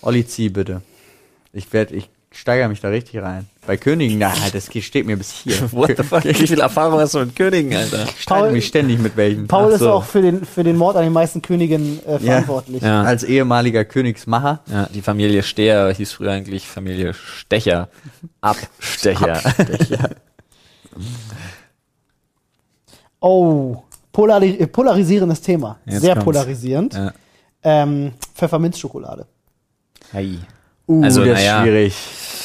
[0.02, 0.82] Olli, zieh bitte.
[1.54, 3.48] Ich werde, ich steigere mich da richtig rein.
[3.70, 5.54] Bei Königen, na, das steht mir bis hier.
[5.72, 6.24] What the fuck?
[6.24, 8.06] Wie viel Erfahrung hast du mit Königen, Alter?
[8.06, 9.48] Ich streite Paul- mich ständig mit welchen.
[9.48, 9.92] Paul Ach ist so.
[9.92, 12.82] auch für den, für den Mord an den meisten Königen äh, verantwortlich.
[12.82, 13.04] Ja.
[13.04, 14.62] Als ehemaliger Königsmacher.
[14.72, 17.90] Ja, die Familie Steher hieß früher eigentlich Familie Stecher.
[18.42, 19.40] Abstecher.
[23.20, 25.78] Oh, polari äh, polarisierendes Thema.
[25.86, 26.26] Jetzt Sehr kommt's.
[26.26, 26.94] polarisierend.
[26.96, 27.14] Ja.
[27.62, 29.28] Ähm, Pfefferminzschokolade.
[30.12, 30.40] Hey.
[30.90, 31.94] Uh, Also, das naja, ist schwierig.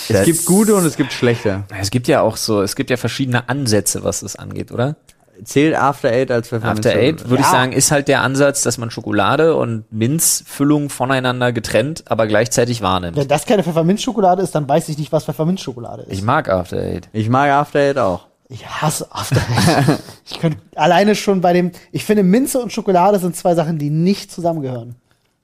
[0.06, 1.64] Es das- gibt gute und es gibt schlechte.
[1.80, 4.96] Es gibt ja auch so, es gibt ja verschiedene Ansätze, was das angeht, oder?
[5.44, 6.86] Zählt After Eight als Pfefferminz?
[6.86, 7.50] After Eight würde ich Ja.
[7.52, 13.16] sagen, ist halt der Ansatz, dass man Schokolade und Minzfüllung voneinander getrennt, aber gleichzeitig wahrnimmt.
[13.16, 16.12] Wenn das keine Pfefferminzschokolade ist, dann weiß ich nicht, was Pfefferminzschokolade ist.
[16.12, 17.08] Ich mag After Eight.
[17.12, 18.26] Ich mag After Eight auch.
[18.48, 19.98] Ich hasse After Eight.
[20.26, 23.90] ich könnte alleine schon bei dem, ich finde Minze und Schokolade sind zwei Sachen, die
[23.90, 24.94] nicht zusammengehören.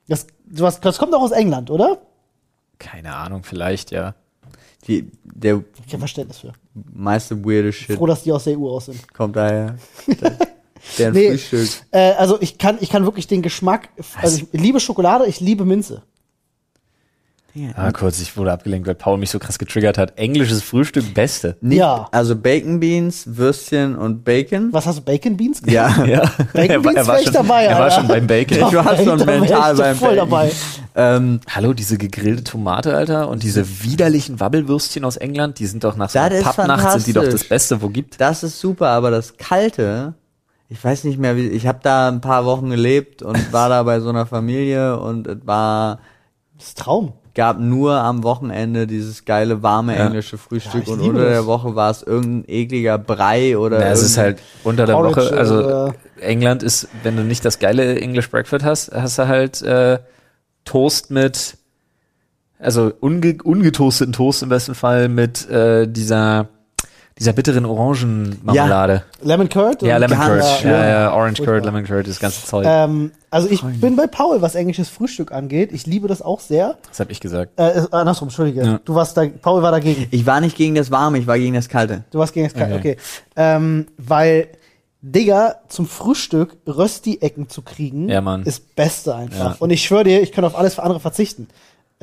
[0.07, 1.97] Das, sowas, das kommt auch aus England, oder?
[2.81, 4.15] Keine Ahnung, vielleicht, ja.
[4.87, 6.53] Die, der Ich kein Verständnis für.
[6.73, 9.13] meiste weirde Shit Froh, dass die aus der EU aus sind.
[9.13, 9.75] kommt daher.
[10.97, 11.29] Der Nee.
[11.37, 11.69] Frühstück.
[11.91, 13.89] Äh, also ich kann, ich kann wirklich den Geschmack,
[14.19, 16.01] also ich liebe Schokolade, ich liebe Minze.
[17.75, 20.17] Ah, kurz, ich wurde abgelenkt, weil Paul mich so krass getriggert hat.
[20.17, 21.57] Englisches Frühstück, beste.
[21.61, 22.07] Nicht, Ja.
[22.11, 24.69] Also Bacon Beans, Würstchen und Bacon.
[24.71, 25.61] Was hast du, Bacon Beans?
[25.65, 26.05] Ja.
[26.05, 26.31] Ja.
[26.53, 27.95] Bacon Beans wär ich schon, dabei, er war Alter.
[27.95, 28.57] schon beim Bacon.
[28.57, 30.29] Ich war schon ich mental beim voll Bacon.
[30.29, 30.51] dabei.
[30.95, 35.95] Ähm, Hallo, diese gegrillte Tomate, Alter, und diese widerlichen Wabbelwürstchen aus England, die sind doch
[35.97, 37.43] nach so einer Pappnacht, sind die doch das.
[37.43, 38.19] Beste, wo gibt.
[38.21, 40.13] das ist super, aber das Kalte,
[40.69, 43.83] ich weiß nicht mehr, wie, ich habe da ein paar Wochen gelebt und war da
[43.83, 45.99] bei so einer Familie und es war,
[46.57, 47.13] Das ist Traum.
[47.33, 50.07] Gab nur am Wochenende dieses geile, warme Ja.
[50.07, 51.45] englische Frühstück Ja, und unter der das.
[51.45, 55.93] Woche war es irgendein ekliger Brei oder Ja, es ist halt unter der Woche, also
[56.19, 59.99] England ist, wenn du nicht das geile English Breakfast hast, hast du halt äh,
[60.65, 61.57] Toast mit,
[62.59, 66.49] also unge ungetoasteten Toast im besten Fall mit äh, dieser
[67.21, 69.03] dieser bitteren Orangenmarmelade.
[69.21, 69.83] Lemon Curd?
[69.83, 70.43] Ja, Lemon Curd.
[70.43, 70.71] schlimm.
[70.71, 71.53] Ja, ja, Orange Furchtbar.
[71.55, 72.65] Curd, Lemon Curd, das ganze Zeug.
[72.67, 75.71] Ähm, also ich bin bei Paul, was englisches Frühstück angeht.
[75.71, 76.77] Ich liebe das auch sehr.
[76.89, 77.59] das habe ich gesagt.
[77.59, 78.63] Äh, äh, andersrum, entschuldige.
[78.63, 78.79] Ja.
[78.83, 80.07] Du warst da, Paul war dagegen.
[80.09, 82.03] Ich war nicht gegen das Warme, ich war gegen das Kalte.
[82.09, 82.97] Du warst gegen das Kalte, Okay.
[82.97, 82.97] okay.
[83.35, 84.47] Ähm, weil
[85.03, 88.43] Digga, zum Frühstück Rösti-Ecken zu kriegen, Ja, Mann.
[88.43, 89.51] ist Beste einfach.
[89.51, 89.55] Ja.
[89.59, 91.47] Und ich schwöre dir, ich kann auf alles für andere verzichten.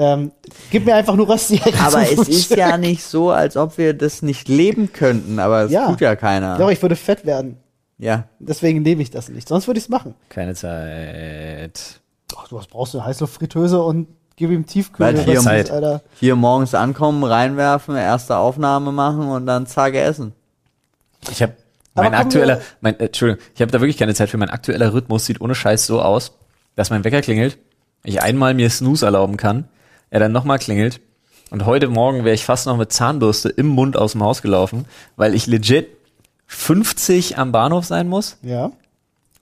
[0.00, 0.30] Ähm,
[0.70, 2.58] gib mir einfach nur Rösti-Ecken Aber es ist Frühstück.
[2.58, 5.88] ja nicht so, als ob wir das nicht leben könnten, aber es Ja.
[5.88, 6.56] tut ja keiner.
[6.56, 7.56] Doch, ich würde fett werden.
[7.98, 8.24] ja.
[8.38, 9.48] Deswegen lebe ich das nicht.
[9.48, 10.14] Sonst würde ich es machen.
[10.28, 12.00] Keine Zeit.
[12.37, 13.04] Ach, du was brauchst du?
[13.04, 14.06] Heißluftfritteuse und
[14.37, 15.18] gib ihm Tiefkühl.
[15.24, 15.70] Hier Zeit.
[15.70, 16.02] Alter.
[16.20, 20.32] Hier morgens ankommen, reinwerfen, erste Aufnahme machen und dann zack essen.
[21.30, 21.54] Ich habe
[21.94, 24.37] mein aktueller, mein, äh, Entschuldigung, ich habe da wirklich keine Zeit für.
[24.38, 26.32] Mein aktueller Rhythmus sieht ohne Scheiß so aus,
[26.76, 27.58] dass mein Wecker klingelt,
[28.04, 29.64] ich einmal mir Snooze erlauben kann,
[30.11, 31.01] er dann nochmal klingelt
[31.51, 34.85] und heute Morgen wäre ich fast noch mit Zahnbürste im Mund aus dem Haus gelaufen,
[35.16, 35.88] weil ich legit
[36.47, 38.71] 50 am Bahnhof sein muss Ja.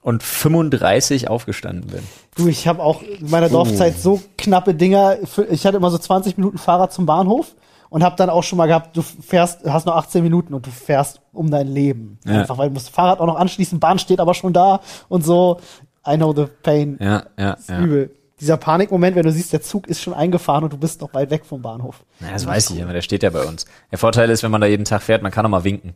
[0.01, 2.01] und 35 aufgestanden bin.
[2.35, 5.17] Du, ich habe auch in meiner Dorfzeit so knappe Dinger.
[5.49, 7.55] Ich hatte immer so 20 Minuten Fahrrad zum Bahnhof
[7.89, 10.69] und habe dann auch schon mal gehabt, du fährst, hast noch 18 Minuten und du
[10.71, 12.19] fährst um dein Leben.
[12.25, 12.41] Ja.
[12.41, 15.59] Einfach weil du musst Fahrrad auch noch anschließen, Bahn steht aber schon da und so.
[16.05, 16.97] I know the pain.
[17.01, 17.79] Ja, ja, ist ja.
[17.79, 18.11] übel.
[18.39, 21.31] Dieser Panikmoment, wenn du siehst, der Zug ist schon eingefahren und du bist noch weit
[21.31, 22.03] weg vom Bahnhof.
[22.19, 23.65] Na, das weiß ich, aber der steht ja bei uns.
[23.91, 25.95] Der Vorteil ist, wenn man da jeden Tag fährt, man kann auch mal winken.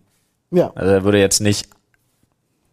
[0.49, 0.71] Ja.
[0.73, 1.69] Also er würde jetzt nicht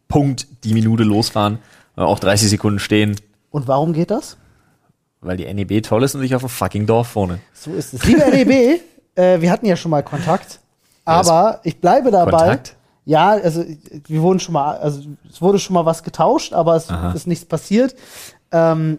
[0.09, 1.59] Punkt die Minute losfahren,
[1.97, 3.17] aber auch 30 Sekunden stehen,
[3.51, 4.37] Und warum geht das?
[5.21, 7.41] weil die NEB toll ist und sich auf dem fucking Dorf vorne.
[7.53, 8.05] So ist es.
[8.05, 8.81] Liebe NEB,
[9.17, 10.61] äh, wir hatten ja schon mal Kontakt,
[11.05, 12.31] aber ich bleibe dabei.
[12.31, 12.77] Kontakt?
[13.05, 13.65] Ja, also
[14.07, 17.13] wir wurden schon mal, also es wurde schon mal was getauscht, aber es Aha.
[17.13, 17.97] ist nichts passiert.
[18.51, 18.99] Ähm,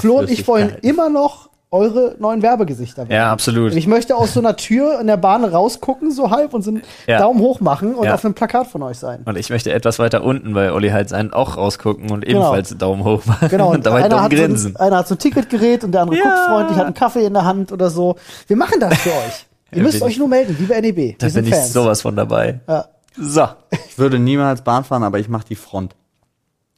[0.00, 3.12] Flo und ich wollen immer noch eure neuen Werbegesichter werden.
[3.12, 3.74] Ja, absolut.
[3.74, 6.82] Ich möchte aus so einer Tür in der Bahn rausgucken, so halb, und so einen
[7.06, 7.18] Ja.
[7.18, 8.14] Daumen hoch machen und Ja.
[8.14, 9.20] auf einem Plakat von euch sein.
[9.26, 12.78] Und ich möchte etwas weiter unten, weil Olli halt seinen auch rausgucken und ebenfalls einen
[12.78, 14.76] Daumen hoch machen Genau, und dabei einer dumm hat, so grinsen.
[14.76, 16.24] ein, einer hat so ein Ticketgerät und der andere Ja.
[16.24, 18.16] guckt freundlich, hat einen Kaffee in der Hand oder so.
[18.46, 19.46] Wir machen das für euch.
[19.72, 21.16] Ihr müsst euch ich- nur melden, liebe NEB.
[21.18, 21.72] da Wir sind bin ich Fans.
[21.74, 22.60] sowas von dabei.
[22.66, 22.86] Ja.
[23.20, 23.46] So.
[23.90, 25.94] Ich würde niemals Bahn fahren, aber ich mache die Front.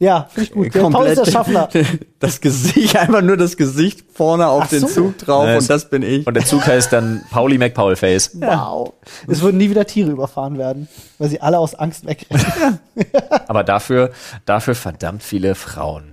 [0.02, 0.74] Ja, finde ich gut.
[0.74, 1.68] Der Paul ist der Schaffner.
[2.20, 4.88] Das Gesicht, einfach nur das Gesicht vorne auf Ach den so.
[4.88, 6.26] Zug drauf es- und das bin ich.
[6.26, 8.32] Und der Zug heißt dann Pauli McPaulface.
[8.40, 8.92] Wow.
[9.26, 10.86] Es würden nie wieder Tiere überfahren werden,
[11.18, 12.78] weil sie alle aus Angst wegrennen.
[13.48, 14.10] Aber dafür,
[14.44, 16.09] dafür verdammt viele Frauen.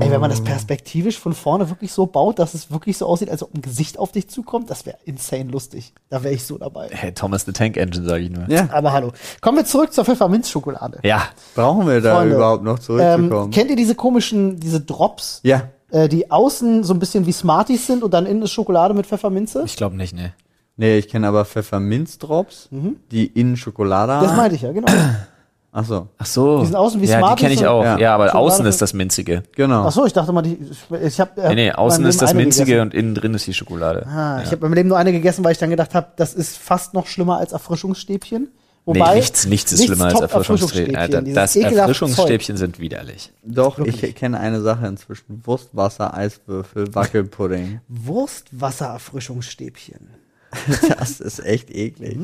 [0.00, 3.30] Ey, wenn man das perspektivisch von vorne wirklich so baut, dass es wirklich so aussieht,
[3.30, 5.92] als ob ein Gesicht auf dich zukommt, das wäre insane lustig.
[6.10, 6.88] Da wäre ich so dabei.
[6.90, 8.50] Hey, Thomas the Tank Engine, sage ich nur.
[8.50, 9.12] Ja, Aber hallo.
[9.40, 10.98] Kommen wir zurück zur Pfefferminzschokolade.
[11.04, 11.22] Ja.
[11.54, 13.50] brauchen wir da Freunde, überhaupt noch Ähm, zurückzukommen?
[13.52, 17.86] kennt ihr diese komischen, diese Drops, ja, äh, die außen so ein bisschen wie Smarties
[17.86, 19.62] sind und dann innen ist Schokolade mit Pfefferminze?
[19.64, 20.32] Ich glaube nicht, ne.
[20.76, 22.68] nee, ich kenne aber Pfefferminzdrops,
[23.12, 24.36] die innen Schokolade Das haben.
[24.38, 24.90] meinte ich ja, genau.
[25.74, 26.60] Ach so, Ach so.
[26.60, 27.82] Die sind außen wie ja, die Smarties kenne ich auch.
[27.82, 27.96] Ja.
[27.98, 29.42] Ja, aber Schokolade außen ist das Minzige.
[29.56, 29.86] genau.
[29.86, 30.58] Ach so, ich dachte mal, die,
[31.02, 34.06] ich habe Nee, nee, außen ist das Minzige und innen drin ist die Schokolade.
[34.06, 36.58] Ah, ich habe meinem Leben nur eine gegessen, weil ich dann gedacht habe, das ist
[36.58, 38.48] fast noch schlimmer als Erfrischungsstäbchen.
[38.84, 40.96] Wobei nee, nichts, nichts ist schlimmer als Erfrischungsstäbchen.
[40.96, 43.32] Alter, dieses das Erfrischungsstäbchen sind widerlich.
[43.42, 44.02] Doch, Wirklich.
[44.02, 45.40] ich kenne eine Sache inzwischen.
[45.44, 47.80] Wurstwasser, Eiswürfel, Wackelpudding.
[47.88, 50.08] Wurstwasser-Erfrischungsstäbchen.
[50.98, 52.18] Das ist echt eklig.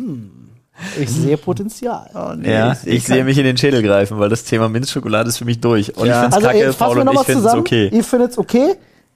[1.01, 2.11] Ich sehe Potenzial.
[2.15, 5.29] Oh, nee, Ja, seh ich sehe mich in den Schädel greifen, weil das Thema Minzschokolade
[5.29, 5.97] ist für mich durch.
[5.97, 6.15] Und Ja.
[6.15, 7.61] ich find's Also, kacke, Paul wir und ich nochmal find's zusammen.
[7.61, 7.89] okay.
[7.93, 8.75] Ihr findet's okay,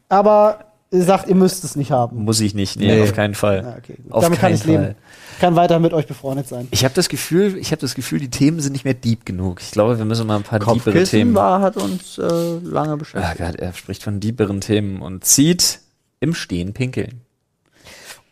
[0.09, 2.25] aber ihr sagt, ihr müsst es nicht haben.
[2.25, 3.03] Muss ich nicht, nee, Nee.
[3.03, 3.62] auf keinen Fall.
[3.62, 3.96] Ja, okay.
[4.11, 4.83] Auf Damit kann ich leben.
[4.85, 4.94] Fall.
[5.40, 6.68] Kann weiter mit euch befreundet sein.
[6.70, 9.61] Ich habe das Gefühl, ich habe das Gefühl, die Themen sind nicht mehr deep genug.
[9.61, 11.35] Ich glaube, wir müssen mal ein paar deepere Themen.
[11.35, 12.22] war, hat uns äh,
[12.62, 13.38] lange Ah beschäftigt.
[13.38, 15.81] Gott, er spricht von deeperen Themen und zieht
[16.20, 17.22] im Stehen pinkeln.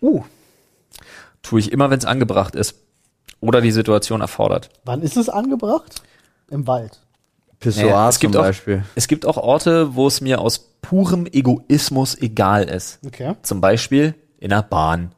[0.01, 0.23] Uh,
[1.43, 2.75] Tue ich immer, wenn es angebracht ist.
[3.41, 4.69] Oder die Situation erfordert.
[4.85, 6.03] wann ist es angebracht?
[6.51, 7.01] Im Wald.
[7.59, 8.85] Pissoir Ja, es gibt zum auch- Beispiel.
[8.95, 12.99] Es gibt auch Orte, wo es mir aus purem Egoismus egal ist.
[13.07, 13.35] Okay.
[13.43, 15.13] Zum Beispiel in der Bahn.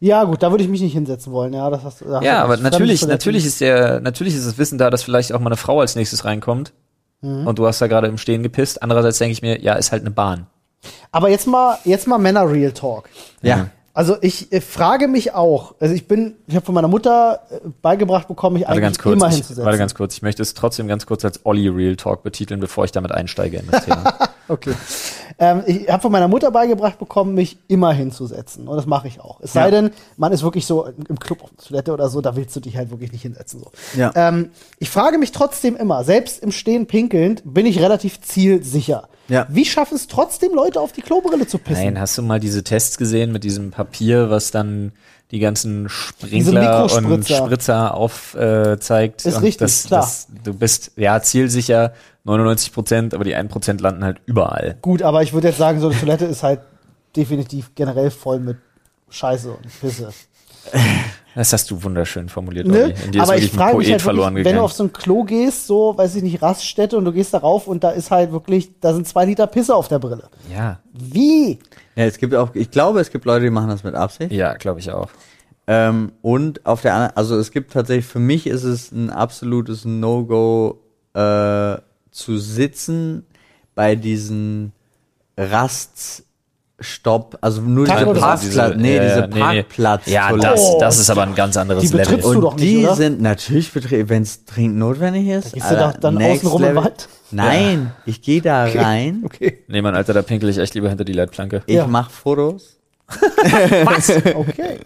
[0.00, 1.52] Ja, gut, da würde ich mich nicht hinsetzen wollen.
[1.54, 4.90] Ja, das hast, da Ja, aber natürlich, natürlich ist der, natürlich ist das Wissen da,
[4.90, 6.72] dass vielleicht auch mal eine Frau als nächstes reinkommt.
[7.22, 7.46] Mhm.
[7.46, 8.82] Und du hast da gerade im Stehen gepisst.
[8.82, 10.46] Andererseits denke ich mir, ja, ist halt eine Bahn.
[11.12, 13.08] Aber jetzt mal, jetzt mal Männer Real Talk.
[13.42, 13.68] Ja.
[13.92, 17.56] Also ich äh, frage mich auch, also ich bin, ich habe von meiner Mutter äh,
[17.82, 19.14] beigebracht bekommen, mich Warte eigentlich ganz kurz.
[19.16, 19.64] immer Ich, hinzusetzen.
[19.64, 20.14] warte ganz kurz.
[20.14, 23.56] Ich möchte es trotzdem ganz kurz als Olli Real Talk betiteln, bevor ich damit einsteige
[23.58, 24.14] in das Thema.
[24.46, 24.74] Okay.
[25.40, 28.68] Ähm, ich habe von meiner Mutter beigebracht bekommen, mich immer hinzusetzen.
[28.68, 29.40] Und das mache ich auch.
[29.40, 29.70] Es sei Ja.
[29.72, 32.60] denn, man ist wirklich so im Club auf der Toilette oder so, da willst du
[32.60, 33.58] dich halt wirklich nicht hinsetzen.
[33.60, 33.70] So.
[33.98, 34.12] Ja.
[34.14, 39.08] Ähm, ich frage mich trotzdem immer, selbst im Stehen pinkelnd, bin ich relativ zielsicher.
[39.30, 39.46] Ja.
[39.48, 41.84] Wie schaffen es trotzdem Leute auf die Klobrille zu pissen?
[41.84, 44.92] Nein, hast du mal diese Tests gesehen mit diesem Papier, was dann
[45.30, 47.26] die ganzen Sprinkler und.
[47.26, 49.24] Spritzer aufzeigt?
[49.24, 49.28] Äh?
[49.28, 50.00] Ist richtig, das, klar.
[50.00, 51.92] Das, du bist ja zielsicher
[52.24, 54.76] 99 Prozent, aber die 1 Prozent landen halt überall.
[54.82, 56.60] Gut, aber ich würde jetzt sagen, so eine Toilette ist halt
[57.16, 58.58] definitiv generell voll mit
[59.08, 60.12] Scheiße und Pisse.
[61.34, 62.84] Das hast du wunderschön formuliert, Ne?
[62.84, 62.94] Olli.
[63.06, 64.56] In dir ist Aber ich wirklich ein frage Poet mich halt verloren wirklich, wenn du
[64.58, 64.64] gegangen.
[64.64, 67.84] auf so ein Klo gehst, so, weiß ich nicht, Raststätte und du gehst darauf und
[67.84, 70.28] da ist halt wirklich, da sind zwei Liter Pisse auf der Brille.
[70.52, 71.58] ja, Wie?
[71.96, 74.32] Ja, es gibt auch, ich glaube, es gibt Leute, die machen das mit Absicht.
[74.32, 75.08] ja, glaube ich auch.
[75.66, 79.84] Ähm, und auf der anderen, also es gibt tatsächlich, für mich ist es ein absolutes
[79.84, 80.80] No-Go,
[81.14, 81.76] äh,
[82.10, 83.24] zu sitzen
[83.76, 84.72] bei diesen
[86.80, 89.40] Raststopp, also nur Tag- diese Parkplatz, nee, ja, diese ja, nee, nee.
[89.40, 90.06] Parkplatz.
[90.06, 90.78] Ja, das, Oh.
[90.80, 92.00] das ist aber ein ganz anderes Die Level.
[92.06, 92.96] betrittst du und doch nicht, die oder?
[92.96, 95.52] sind natürlich betrieben, wenn es dringend notwendig ist.
[95.52, 96.76] gehst du Alter, doch dann außenrum im.
[96.76, 97.08] Wald?
[97.32, 99.58] Nein, ich gehe da rein, Okay.
[99.68, 101.62] Nee, Mann, Alter, da pinkel ich echt lieber hinter die Leitplanke.
[101.66, 101.86] ich Ja.
[101.86, 102.78] mach Fotos
[103.84, 104.10] Was?
[104.34, 104.78] Okay.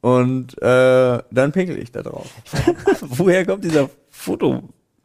[0.00, 2.26] und äh, dann pinkel ich da drauf.
[3.00, 3.88] Woher kommt dieser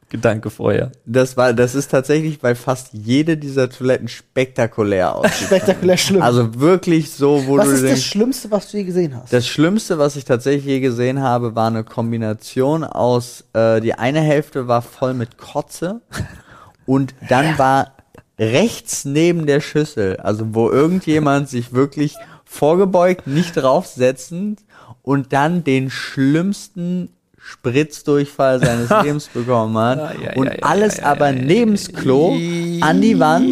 [0.10, 0.92] Fotogedanke vorher?
[1.06, 5.48] Das war, das ist tatsächlich bei fast jede dieser Toiletten spektakulär aussieht.
[5.48, 6.22] Spektakulär schlimm.
[6.22, 9.32] Also wirklich so, wo was du ist das denkst, Schlimmste, was du je gesehen hast?
[9.32, 14.22] das Schlimmste, was ich tatsächlich je gesehen habe, war eine Kombination aus, äh, die eine
[14.22, 16.02] Hälfte war voll mit Kotze
[16.86, 17.94] und dann war
[18.40, 24.62] rechts neben der Schüssel, also wo irgendjemand sich wirklich vorgebeugt, nicht draufsetzend
[25.04, 27.10] und dann den schlimmsten
[27.50, 31.92] Spritzdurchfall seines Lebens bekommen hat Ja, ja, und ja, ja, alles ja, aber ja, nebens
[31.92, 32.34] Klo
[32.82, 33.50] an die Wand.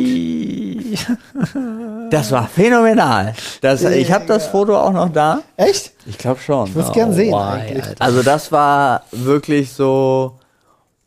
[2.09, 3.33] Das war phänomenal.
[3.61, 5.41] Das, ich habe das Foto auch noch da.
[5.57, 5.91] Echt?
[6.05, 6.67] Ich glaube schon.
[6.67, 7.33] Ich würde es gern sehen.
[7.33, 7.85] why, eigentlich.
[7.85, 8.01] Alter.
[8.01, 10.39] Also das war wirklich so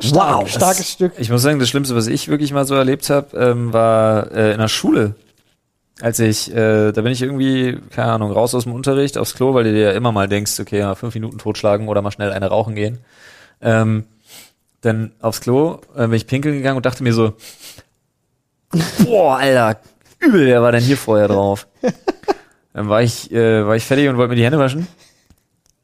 [0.03, 0.49] Stark, wow.
[0.49, 1.13] starkes Stück.
[1.19, 4.53] Ich muss sagen, das Schlimmste, was ich wirklich mal so erlebt habe, ähm, war äh,
[4.53, 5.15] in der Schule.
[6.01, 9.53] Als ich, äh, da bin ich irgendwie, keine Ahnung, raus aus dem Unterricht, aufs Klo,
[9.55, 12.33] weil du dir ja immer mal denkst, okay, ja, fünf Minuten totschlagen oder mal schnell
[12.33, 12.99] eine rauchen gehen.
[13.61, 14.05] Ähm,
[14.81, 17.35] dann aufs Klo, äh, bin ich pinkeln gegangen und dachte mir so,
[19.05, 19.81] boah, Alter,
[20.21, 21.67] übel, wer war denn hier vorher drauf?
[22.73, 24.87] Dann war ich, äh, war ich fertig und wollte mir die Hände waschen.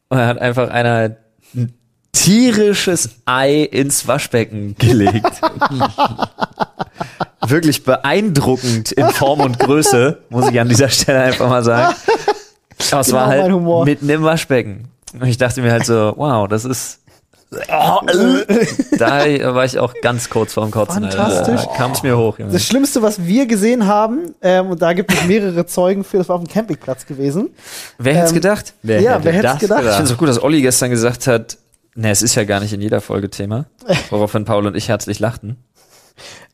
[0.09, 1.17] Und dann hat einfach einer
[1.53, 1.73] ein
[2.13, 5.25] tierisches Ei ins Waschbecken gelegt.
[7.49, 11.95] Wirklich beeindruckend in Form und Größe, muss ich an dieser Stelle einfach mal sagen.
[12.91, 14.87] Aber es Genau war halt mitten im Waschbecken.
[15.13, 16.99] Und ich dachte mir halt so, wow, das ist.
[18.99, 19.23] da
[19.55, 21.03] war ich auch ganz kurz vorm Kotzen.
[21.03, 21.61] Fantastisch.
[21.61, 22.51] Da kam es mir hoch, Junge.
[22.51, 26.27] Das Schlimmste, was wir gesehen haben, ähm, und da gibt es mehrere Zeugen für, das
[26.27, 27.51] war auf dem Campingplatz gewesen.
[27.97, 28.73] Wer hätte es ähm, gedacht?
[28.83, 29.83] Wer Ja, hätte wer hätte es das gedacht?
[29.83, 31.57] Ich finde es auch gut, dass Olli gestern gesagt hat,
[31.95, 33.65] ne, es ist ja gar nicht in jeder Folge Thema.
[34.09, 35.55] Woraufhin Paul und ich herzlich lachten.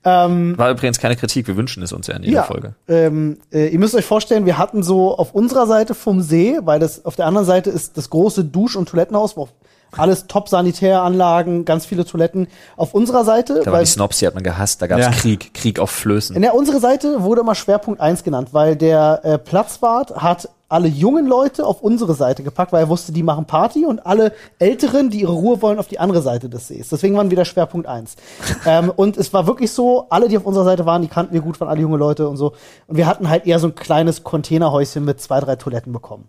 [0.05, 2.75] Ähm, War übrigens keine Kritik, wir wünschen es uns ja in jeder ja, Folge.
[2.87, 6.79] ähm, äh, ihr müsst euch vorstellen, wir hatten so auf unserer Seite vom See, weil
[6.79, 9.47] das auf der anderen Seite ist das große Dusch- und Toilettenhaus, wo
[9.95, 12.47] alles Top-Sanitäranlagen, ganz viele Toiletten.
[12.77, 15.11] Auf unserer Seite, Da weil die Snobs, die hat man gehasst, da gab es Ja.
[15.11, 16.35] Krieg, Krieg auf Flößen.
[16.35, 20.87] In der unsere Seite wurde immer Schwerpunkt 1 genannt, weil der äh, Platzwart hat alle
[20.87, 25.11] jungen Leute auf unsere Seite gepackt, weil er wusste, die machen Party und alle Älteren,
[25.11, 26.89] die ihre Ruhe wollen, auf die andere Seite des Sees.
[26.89, 28.15] Deswegen waren wir der Schwerpunkt 1.
[28.65, 31.41] ähm, und es war wirklich so, alle, die auf unserer Seite waren, die kannten wir
[31.41, 32.53] gut, waren alle junge Leute und so.
[32.87, 36.27] Und wir hatten halt eher so ein kleines Containerhäuschen mit zwei, drei Toiletten bekommen.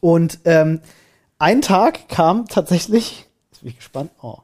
[0.00, 0.80] Und ähm,
[1.38, 4.38] ein Tag kam tatsächlich, jetzt bin ich gespannt, oh.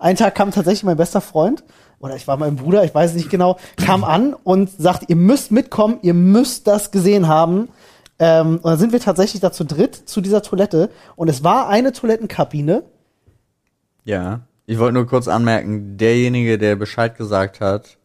[0.00, 1.62] Ein Tag kam tatsächlich mein bester Freund,
[2.00, 5.50] oder ich war mein Bruder, ich weiß nicht genau, kam an und sagte, ihr müsst
[5.50, 7.68] mitkommen, ihr müsst das gesehen haben.
[8.18, 11.68] Ähm, und dann sind wir tatsächlich da zu dritt zu dieser Toilette und es war
[11.68, 12.84] eine Toilettenkabine.
[14.04, 14.40] Ja.
[14.66, 17.98] Ich wollte nur kurz anmerken, derjenige, der Bescheid gesagt hat,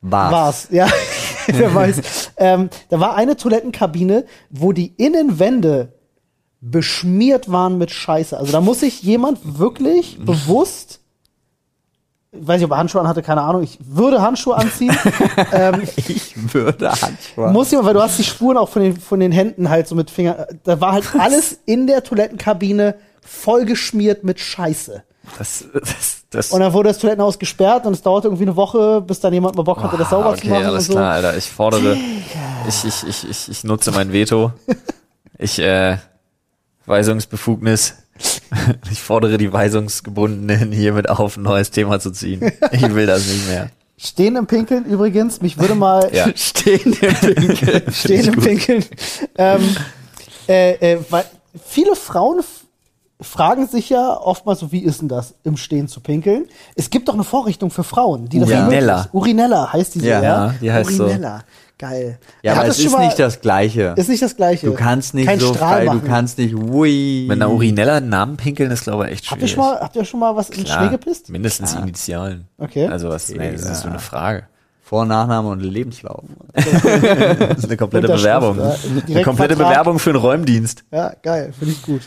[0.00, 0.32] war's.
[0.32, 0.88] War's, ja.
[1.46, 2.32] Wer weiß.
[2.36, 5.92] Ähm, da war eine Toilettenkabine, wo die Innenwände
[6.60, 8.36] beschmiert waren mit Scheiße.
[8.36, 11.00] Also da muss sich jemand wirklich bewusst,
[12.32, 14.96] weiß nicht, ob er Handschuhe anhatte, keine Ahnung, ich würde Handschuhe anziehen.
[15.52, 17.50] ähm, Ich würde Handschuhe.
[17.50, 19.94] muss jemand, weil du hast die Spuren auch von den, von den Händen halt so
[19.94, 20.46] mit Fingern.
[20.64, 25.02] Da war halt alles in der Toilettenkabine vollgeschmiert mit Scheiße.
[25.38, 29.00] Das, das, das, Und dann wurde das Toilettenhaus gesperrt und es dauerte irgendwie eine Woche,
[29.02, 30.98] bis dann jemand mal Bock hatte, das sauber Ah, okay, zu machen alles und so.
[30.98, 31.36] klar, Alter.
[31.36, 31.96] Ich fordere,
[32.66, 34.52] ich, ich, ich, ich, ich nutze mein Veto.
[35.38, 35.98] Ich, äh,
[36.86, 37.94] Weisungsbefugnis.
[38.90, 42.52] Ich fordere die Weisungsgebundenen hiermit auf, ein neues Thema zu ziehen.
[42.70, 43.70] Ich will das nicht mehr.
[43.96, 46.26] Stehen im Pinkeln übrigens, mich würde mal Ja.
[46.34, 47.84] Stehen im Pinkel.
[47.92, 48.84] stehen im Pinkeln.
[49.38, 49.76] Ähm,
[50.48, 51.24] äh, äh, weil
[51.64, 52.40] viele Frauen
[53.20, 56.46] fragen sich ja oftmals so, wie ist denn das, im Stehen zu pinkeln?
[56.74, 59.08] Es gibt doch eine Vorrichtung für Frauen, die das Urinella.
[59.12, 60.46] Urinella heißt die so, Ja, ja?
[60.46, 61.08] ja, die heißt so.
[61.82, 62.16] Geil.
[62.44, 63.94] Ja, aber das es schon ist mal- nicht das Gleiche.
[63.96, 64.66] Ist nicht das Gleiche.
[64.66, 66.06] Du kannst nicht Kein so Strahl frei, du machen.
[66.06, 67.24] kannst nicht, ui.
[67.28, 69.64] Mit einer Urinella einen Namen pinkeln ist, glaube ich, echt Habt ihr, schwierig.
[69.66, 71.28] schon mal, habt ihr schon mal was in Klar, Schnee gepisst?
[71.28, 72.46] Mindestens Initialen.
[72.56, 72.86] Okay.
[72.86, 74.44] Also was, nee, das ist so eine Frage.
[74.84, 76.22] Vor-, Nachname und Lebenslauf.
[76.54, 78.58] Das ist eine komplette Bewerbung.
[78.58, 78.76] ja.
[79.08, 79.72] eine komplette Vertrag.
[79.72, 80.84] Bewerbung für einen Räumdienst.
[80.92, 82.02] Ja, geil, finde ich gut.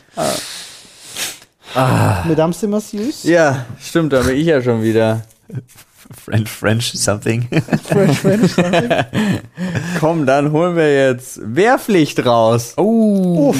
[1.75, 2.23] Ah.
[2.25, 3.23] Mesdames et Messieurs.
[3.23, 5.23] Ja, stimmt, da bin ich ja schon wieder.
[6.13, 7.47] French, French, something.
[7.83, 8.89] French, French, something.
[9.99, 12.73] Komm, dann holen wir jetzt Wehrpflicht raus.
[12.77, 13.53] Oh,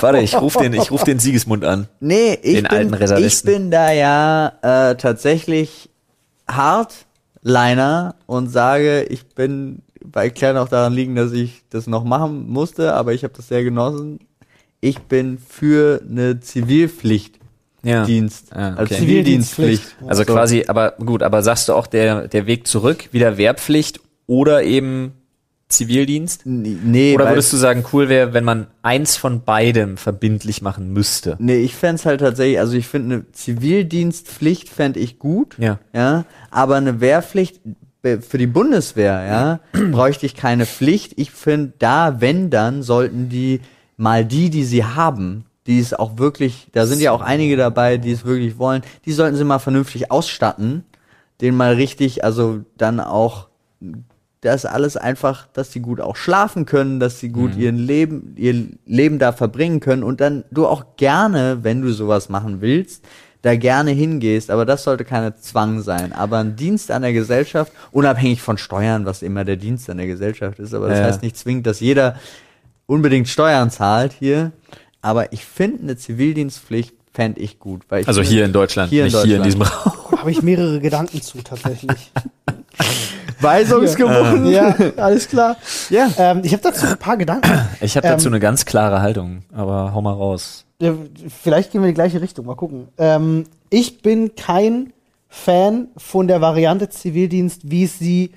[0.00, 1.88] warte, ich ruf den, ich ruf den Siegesmund an.
[2.00, 5.90] Nee, ich, Den bin, alten ich bin da ja äh, tatsächlich
[6.48, 12.48] Hardliner und sage, ich bin bei Claire noch daran liegen, dass ich das noch machen
[12.48, 14.20] musste, aber ich habe das sehr genossen.
[14.80, 17.39] Ich bin für eine Zivilpflicht.
[17.82, 18.04] Ja.
[18.04, 18.54] Dienst.
[18.54, 18.80] Ah, okay.
[18.80, 19.96] Als Zivildienstpflicht.
[20.06, 20.32] Also So.
[20.32, 25.12] quasi, aber gut, aber sagst du auch der, der Weg zurück, wieder Wehrpflicht oder eben
[25.68, 26.42] Zivildienst?
[26.46, 31.36] Nee, Oder würdest du sagen, cool wäre, wenn man eins von beidem verbindlich machen müsste?
[31.38, 35.56] Nee, ich fänd's halt tatsächlich, also ich finde eine Zivildienstpflicht fänd ich gut.
[35.58, 35.78] Ja.
[35.94, 36.24] Ja.
[36.50, 37.60] Aber eine Wehrpflicht
[38.02, 39.22] für die Bundeswehr,
[39.74, 41.12] ja, bräuchte ich keine Pflicht.
[41.16, 43.60] Ich finde, da, wenn dann, sollten die
[43.96, 47.96] mal die, die sie haben, die es auch wirklich, da sind ja auch einige dabei,
[47.96, 50.82] die es wirklich wollen, die sollten sie mal vernünftig ausstatten,
[51.40, 53.46] den mal richtig, also dann auch
[54.40, 58.66] das alles einfach, dass die gut auch schlafen können, dass sie gut ihren Leben, ihr
[58.84, 63.04] Leben da verbringen können und dann du auch gerne, wenn du sowas machen willst,
[63.42, 66.12] da gerne hingehst, aber das sollte keine Zwang sein.
[66.12, 70.08] Aber ein Dienst an der Gesellschaft, unabhängig von Steuern, was immer der Dienst an der
[70.08, 71.04] Gesellschaft ist, aber das Ja.
[71.04, 72.16] heißt nicht zwingend, dass jeder
[72.86, 74.50] unbedingt Steuern zahlt hier.
[75.02, 77.82] Aber ich finde eine Zivildienstpflicht fände ich gut.
[77.88, 79.86] Weil ich Also hier in Deutschland, Hier in nicht hier in diesem Deutschland.
[80.12, 80.18] Raum.
[80.20, 82.12] Habe ich mehrere Gedanken zu, tatsächlich.
[83.40, 84.46] Weisungsgewogen.
[84.46, 85.56] ja, alles klar.
[85.88, 86.08] Ja.
[86.18, 87.50] Ähm, ich habe dazu ein paar Gedanken.
[87.80, 90.66] Ich habe dazu Ähm, eine ganz klare Haltung, aber hau mal raus.
[90.80, 90.94] Ja,
[91.42, 92.88] Vielleicht gehen wir in die gleiche Richtung, mal gucken.
[92.98, 94.92] Ähm, ich bin kein
[95.28, 98.32] Fan von der Variante Zivildienst, wie es sie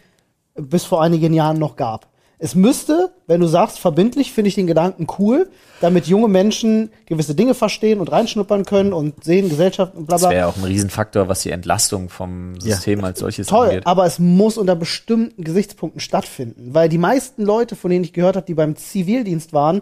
[0.56, 2.08] bis vor einigen Jahren noch gab.
[2.44, 7.36] Es müsste, wenn du sagst, verbindlich, finde ich den Gedanken cool, damit junge Menschen gewisse
[7.36, 10.30] Dinge verstehen und reinschnuppern können und sehen, Gesellschaft und bla Das bla.
[10.32, 13.88] wäre auch ein Riesenfaktor, was die Entlastung vom System als solches Toll, angeht.
[13.88, 18.36] aber es muss unter bestimmten Gesichtspunkten stattfinden, weil die meisten Leute, von denen ich gehört
[18.36, 19.82] habe, die beim Zivildienst waren,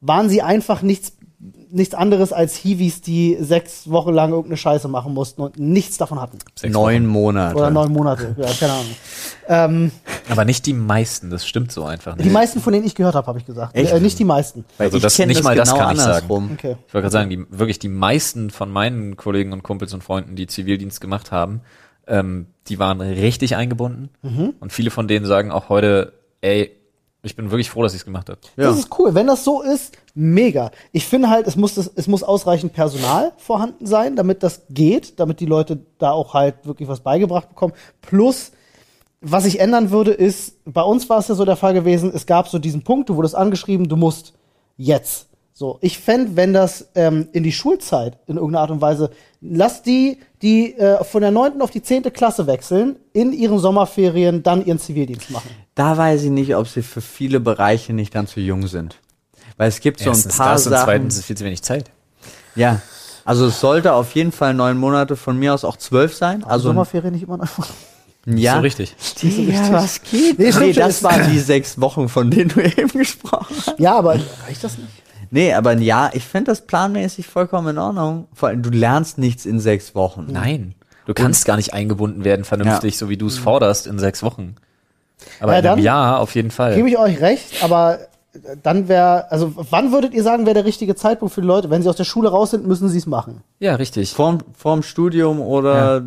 [0.00, 1.12] waren sie einfach nichts
[1.70, 6.20] nichts anderes als Hiwis, die sechs Wochen lang irgendeine Scheiße machen mussten und nichts davon
[6.20, 6.38] hatten.
[6.54, 7.06] Sechs Neun Wochen.
[7.12, 7.56] Monate.
[7.56, 8.86] Oder neun Monate, ja, keine Ahnung.
[9.52, 9.90] Ähm,
[10.28, 12.32] Aber nicht die meisten, das stimmt so einfach die nicht.
[12.32, 13.74] meisten, von denen ich gehört habe, habe ich gesagt.
[13.74, 13.92] Echt?
[13.92, 14.64] Äh, nicht die meisten.
[14.78, 16.26] Weil Also ich das- nicht mal das kann ich sagen.
[16.52, 16.76] Okay.
[16.86, 20.36] Ich wollte gerade sagen, die, wirklich die meisten von meinen Kollegen und Kumpels und Freunden,
[20.36, 21.62] die Zivildienst gemacht haben,
[22.06, 24.10] ähm, die waren richtig eingebunden.
[24.22, 24.54] Mhm.
[24.60, 26.70] Und viele von denen sagen auch heute, ey,
[27.22, 28.38] ich bin wirklich froh, dass ich es gemacht habe.
[28.56, 28.64] Ja.
[28.64, 29.14] Das ist cool.
[29.14, 30.70] Wenn das so ist, mega.
[30.92, 35.20] Ich finde halt, es muss, das, es muss ausreichend Personal vorhanden sein, damit das geht,
[35.20, 37.74] damit die Leute da auch halt wirklich was beigebracht bekommen.
[38.00, 38.52] Plus,
[39.20, 42.24] was ich ändern würde, ist, bei uns war es ja so der Fall gewesen, es
[42.24, 44.32] gab so diesen Punkt, du wurdest angeschrieben, du musst
[44.78, 45.26] jetzt.
[45.52, 49.10] So, ich fänd, wenn das ähm, in die Schulzeit in irgendeiner Art und Weise,
[49.42, 54.42] lass die, die äh, von der neunten auf die zehnte Klasse wechseln, in ihren Sommerferien
[54.42, 55.50] dann ihren Zivildienst machen.
[55.80, 58.96] Da weiß ich nicht, ob sie für viele Bereiche nicht dann zu jung sind.
[59.56, 60.84] Weil es gibt so ein paar das und Sachen.
[60.84, 61.90] zweitens ist viel zu wenig Zeit.
[62.54, 62.80] Ja.
[63.24, 66.44] Also es sollte auf jeden Fall neun Monate von mir aus auch zwölf sein.
[66.44, 67.48] Also Sommerferien nicht immer noch.
[68.26, 68.54] ja.
[68.56, 68.94] So richtig.
[69.22, 70.38] Ja, was geht?
[70.38, 73.78] Nee, Nee, das waren die sechs Wochen, von denen du eben gesprochen hast.
[73.78, 74.14] Ja, aber
[74.46, 74.88] reicht das nicht?
[75.30, 78.26] Nee, aber ja, ich fände das planmäßig vollkommen in Ordnung.
[78.34, 80.26] Vor allem, du lernst nichts in sechs Wochen.
[80.30, 80.74] Nein.
[81.06, 82.98] Du kannst gar nicht eingebunden werden, vernünftig, Ja.
[82.98, 84.56] so wie du es forderst, in sechs Wochen.
[85.40, 86.74] Aber Ja, dann Jahr auf jeden Fall.
[86.74, 87.98] Gebe ich euch recht, aber
[88.62, 91.70] dann wäre, also wann würdet ihr sagen, wäre der richtige Zeitpunkt für die Leute?
[91.70, 93.42] Wenn sie aus der Schule raus sind, müssen sie es machen.
[93.58, 94.12] Ja, richtig.
[94.12, 96.02] Vorm, vorm Studium oder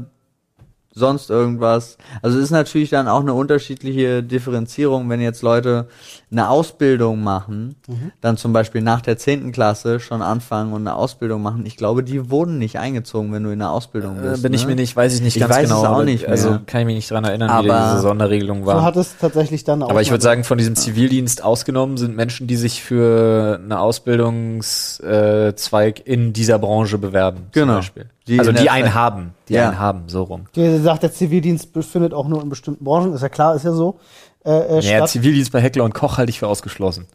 [0.96, 1.98] sonst irgendwas.
[2.22, 5.88] Also es ist natürlich dann auch eine unterschiedliche Differenzierung, wenn jetzt Leute
[6.32, 8.12] eine Ausbildung machen, Mhm.
[8.22, 11.66] dann zum Beispiel nach der zehnten Klasse schon anfangen und eine Ausbildung machen.
[11.66, 14.44] Ich glaube, die wurden nicht eingezogen, wenn du in der Ausbildung Äh, bist.
[14.44, 14.68] bin ich ne?
[14.70, 15.82] mir nicht, weiß ich nicht Ich ganz weiß es genau.
[15.82, 16.62] auch aber- nicht Also mehr.
[16.66, 18.78] kann ich mich nicht dran erinnern, wie Aber- diese Sonderregelung war.
[18.80, 19.90] So hat es tatsächlich dann auch.
[19.90, 26.02] Aber ich würde sagen, von diesem Zivildienst ausgenommen sind Menschen, die sich für eine Ausbildungszweig
[26.06, 27.48] in dieser Branche bewerben.
[27.52, 27.74] Genau.
[27.74, 28.06] Zum Beispiel.
[28.28, 29.34] Die also die der einen Zeit- haben.
[29.50, 29.70] Die Ja.
[29.70, 30.46] einen haben, so rum.
[30.54, 33.72] Wie gesagt, der Zivildienst befindet auch nur in bestimmten Branchen, ist ja klar, ist ja
[33.74, 34.00] so.
[34.46, 35.10] Äh, äh, Ja, statt.
[35.10, 37.06] Zivildienst bei Heckler und Koch halte ich für ausgeschlossen.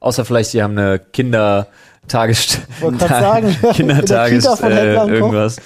[0.00, 5.56] Außer vielleicht, die haben eine Kindertages Wollte grad sagen, in der Kindertages äh, irgendwas.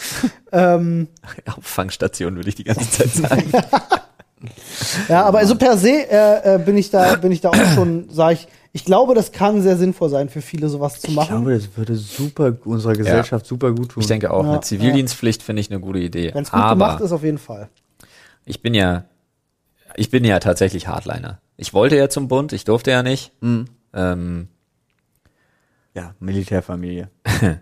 [0.52, 1.08] ähm,
[1.56, 3.52] Auffangstation würde ich die ganze Zeit sagen.
[5.08, 8.08] ja, aber also per se äh, äh, bin ich da, bin ich da auch schon,
[8.10, 11.28] sage ich, ich glaube, das kann sehr sinnvoll sein für viele, sowas zu Ich machen.
[11.44, 14.00] glaube, das würde super unserer Gesellschaft super gut tun.
[14.00, 16.32] Ich denke auch, Ja, eine Zivildienstpflicht finde ich eine gute Idee.
[16.34, 17.68] Wenn es gut Aber gemacht ist, auf jeden Fall.
[18.44, 19.04] ich bin ja,
[19.96, 21.40] ich bin ja tatsächlich Hardliner.
[21.56, 23.32] Ich wollte ja zum Bund, ich durfte ja nicht.
[23.42, 24.48] Ähm,
[25.94, 27.08] Ja, Militärfamilie.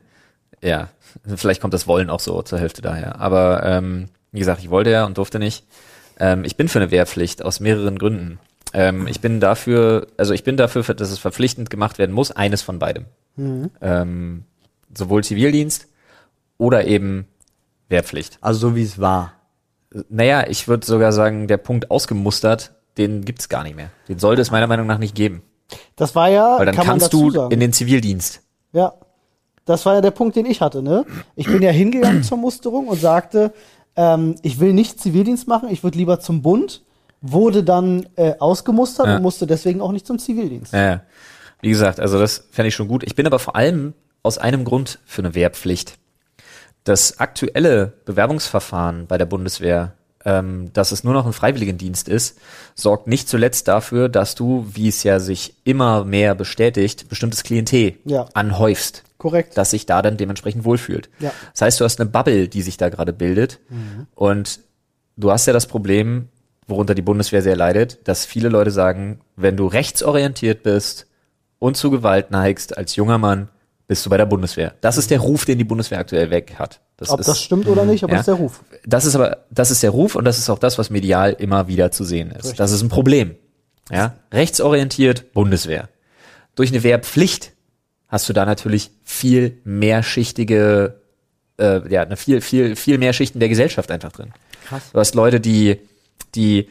[0.62, 0.88] ja,
[1.36, 3.20] vielleicht kommt das Wollen auch so zur Hälfte daher.
[3.20, 5.64] Aber ähm, wie gesagt, ich wollte ja und durfte nicht.
[6.18, 8.38] Ähm, ich bin für eine Wehrpflicht aus mehreren Gründen.
[8.76, 12.60] Ähm, ich bin dafür, also ich bin dafür, dass es verpflichtend gemacht werden muss, eines
[12.60, 13.06] von beidem.
[13.38, 14.44] Ähm,
[14.94, 15.88] sowohl Zivildienst
[16.58, 17.26] oder eben
[17.88, 18.36] Wehrpflicht.
[18.42, 19.32] Also so wie es war.
[20.10, 23.88] Naja, ich würde sogar sagen, der Punkt ausgemustert, den gibt's gar nicht mehr.
[24.08, 25.42] Den sollte es meiner Meinung nach nicht geben.
[25.96, 27.52] Das war ja, Weil dann kann kannst du sagen.
[27.52, 28.42] in den Zivildienst.
[28.72, 28.92] Ja.
[29.64, 31.04] Das war ja der Punkt, den ich hatte, ne?
[31.34, 33.52] Ich bin ja hingegangen zur Musterung und sagte,
[33.96, 36.82] ähm, ich will nicht Zivildienst machen, ich würde lieber zum Bund,
[37.22, 39.16] wurde dann äh, ausgemustert Ja.
[39.16, 40.72] und musste deswegen auch nicht zum Zivildienst.
[40.72, 41.02] Ja.
[41.62, 43.02] Wie gesagt, also das fände ich schon gut.
[43.02, 45.94] Ich bin aber vor allem aus einem Grund für eine Wehrpflicht.
[46.84, 49.94] Das aktuelle Bewerbungsverfahren bei der Bundeswehr,
[50.24, 52.38] ähm, dass es nur noch ein Freiwilligendienst ist,
[52.74, 57.94] sorgt nicht zuletzt dafür, dass du, wie es ja sich immer mehr bestätigt, bestimmtes Klientel
[58.04, 58.26] Ja.
[58.34, 59.56] anhäufst, Korrekt.
[59.56, 61.08] das sich da dann dementsprechend wohlfühlt.
[61.18, 61.32] Ja.
[61.52, 63.58] Das heißt, du hast eine Bubble, die sich da gerade bildet
[64.14, 64.60] und
[65.16, 66.28] du hast ja das Problem,
[66.66, 71.06] worunter die Bundeswehr sehr leidet, dass viele Leute sagen, wenn du rechtsorientiert bist
[71.58, 73.48] und zu Gewalt neigst als junger Mann,
[73.86, 74.74] bist du bei der Bundeswehr.
[74.80, 76.80] Das ist der Ruf, den die Bundeswehr aktuell weg hat.
[76.96, 78.18] Das Ob ist, das stimmt oder nicht, aber ja.
[78.18, 78.60] das ist der Ruf.
[78.84, 81.68] das ist aber, das ist der Ruf und das ist auch das, was medial immer
[81.68, 82.44] wieder zu sehen ist.
[82.44, 82.56] Richtig.
[82.56, 83.36] Das ist ein Problem.
[83.90, 85.88] Ja, rechtsorientiert Bundeswehr.
[86.56, 87.52] Durch eine Wehrpflicht
[88.08, 91.00] hast du da natürlich viel mehrschichtige,
[91.58, 94.32] äh, ja, eine viel, viel, viel mehr Schichten der Gesellschaft einfach drin.
[94.66, 94.82] Krass.
[94.92, 95.78] Du hast Leute, die,
[96.34, 96.68] die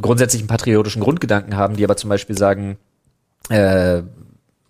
[0.00, 2.78] grundsätzlich einen patriotischen Grundgedanken haben, die aber zum Beispiel sagen,
[3.48, 4.02] äh,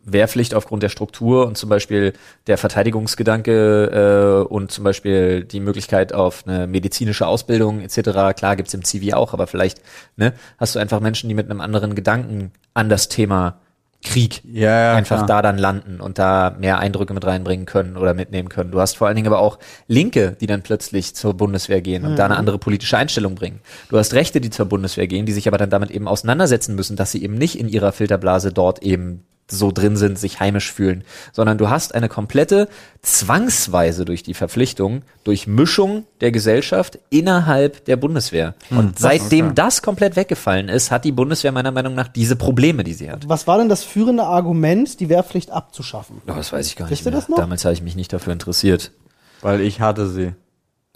[0.07, 2.13] Wehrpflicht aufgrund der Struktur und zum Beispiel
[2.47, 8.37] der Verteidigungsgedanke äh, und zum Beispiel die Möglichkeit auf eine medizinische Ausbildung etc.
[8.37, 9.83] Klar gibt's im Zivi auch, aber vielleicht
[10.17, 13.59] ne, hast du einfach Menschen, die mit einem anderen Gedanken an das Thema
[14.07, 15.27] Krieg Ja, ja, einfach klar.
[15.27, 18.71] da dann landen und da mehr Eindrücke mit reinbringen können oder mitnehmen können.
[18.71, 22.17] Du hast vor allen Dingen aber auch Linke, die dann plötzlich zur Bundeswehr gehen und
[22.17, 23.61] da eine andere politische Einstellung bringen.
[23.89, 26.97] Du hast Rechte, die zur Bundeswehr gehen, die sich aber dann damit eben auseinandersetzen müssen,
[26.97, 31.05] dass sie eben nicht in ihrer Filterblase dort eben so drin sind, sich heimisch fühlen,
[31.33, 32.69] sondern du hast eine komplette
[33.03, 38.55] zwangsweise durch die Verpflichtung, durch Mischung der Gesellschaft innerhalb der Bundeswehr.
[38.71, 42.95] Und seitdem das komplett weggefallen ist, hat die Bundeswehr meiner Meinung nach diese Probleme, die
[42.95, 43.29] sie hat.
[43.29, 46.23] Was war denn das führende Argument, die Wehrpflicht abzuschaffen?
[46.29, 47.21] Oh, das weiß ich gar Wisst nicht mehr.
[47.21, 47.37] das noch?
[47.37, 48.93] Damals habe ich mich nicht dafür interessiert.
[49.43, 50.33] Weil ich hatte sie.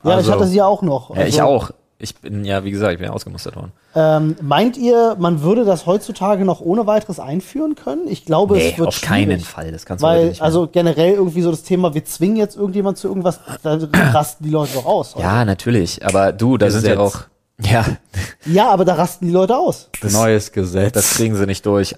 [0.04, 1.10] Ja, Also- ich hatte sie ja auch noch.
[1.10, 1.70] Ja, ich Also, auch.
[2.02, 3.72] Ich bin ja, wie gesagt, ich bin ja ausgemustert worden.
[3.94, 8.08] Ähm, meint ihr, man würde das heutzutage noch ohne weiteres einführen können?
[8.08, 9.70] Ich glaube, es wird auf keinen Fall.
[9.70, 10.44] Das kannst du heute Weil, nicht mehr.
[10.46, 14.50] also generell irgendwie so das Thema, wir zwingen jetzt irgendjemand zu irgendwas, da rasten die
[14.50, 15.14] Leute doch aus.
[15.14, 15.24] oder?
[15.24, 16.04] ja, natürlich.
[16.06, 17.20] Aber du, da sind ja auch,
[17.60, 17.84] ja,
[18.46, 19.90] ja, aber da rasten die Leute aus.
[20.02, 20.92] Neues Gesetz.
[20.92, 21.94] das kriegen sie nicht durch.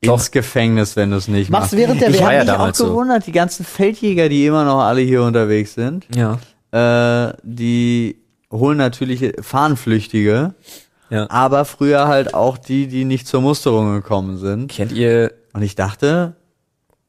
[0.00, 1.76] ins Gefängnis, wenn du es nicht Machst machst.
[1.78, 2.88] während der ich war ja mich auch damals so.
[2.88, 6.38] gewundert, die ganzen Feldjäger, die immer noch alle hier unterwegs sind, Ja.
[6.72, 8.18] äh, die
[8.52, 10.54] holen natürlich Fahnenflüchtige,
[11.10, 11.30] Ja.
[11.30, 14.70] aber früher halt auch die, die nicht zur Musterung gekommen sind.
[14.70, 16.34] Kennt ihr, Und ich dachte,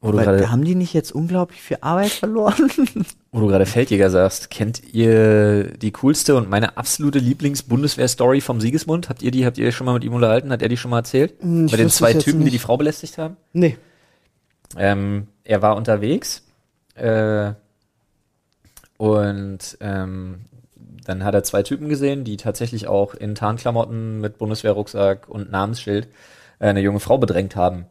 [0.00, 2.70] wo du weil, gerade, haben die nicht jetzt unglaublich viel Arbeit verloren?
[3.32, 9.08] wo du gerade Feldjäger sagst, kennt ihr die coolste und meine absolute Lieblings-Bundeswehr-Story vom Siegesmund?
[9.08, 10.52] Habt ihr die, habt ihr schon mal mit ihm unterhalten?
[10.52, 11.34] Hat er die schon mal erzählt?
[11.40, 12.54] Hm, ich Bei den zwei Typen, die nicht.
[12.54, 13.36] die Frau belästigt haben?
[13.52, 13.76] Nee.
[14.76, 16.44] Ähm, er war unterwegs
[16.94, 17.52] äh,
[18.96, 20.40] und ähm,
[21.08, 26.06] dann hat er zwei Typen gesehen, die tatsächlich auch in Tarnklamotten mit Bundeswehrrucksack und Namensschild
[26.58, 27.86] äh, eine junge Frau bedrängt haben.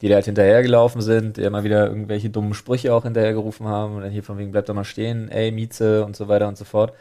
[0.00, 4.02] Die da halt hinterhergelaufen sind, die immer wieder irgendwelche dummen Sprüche auch hinterhergerufen haben und
[4.02, 6.64] dann hier von wegen bleibt doch mal stehen, ey Mieze und so weiter und so
[6.64, 6.92] fort.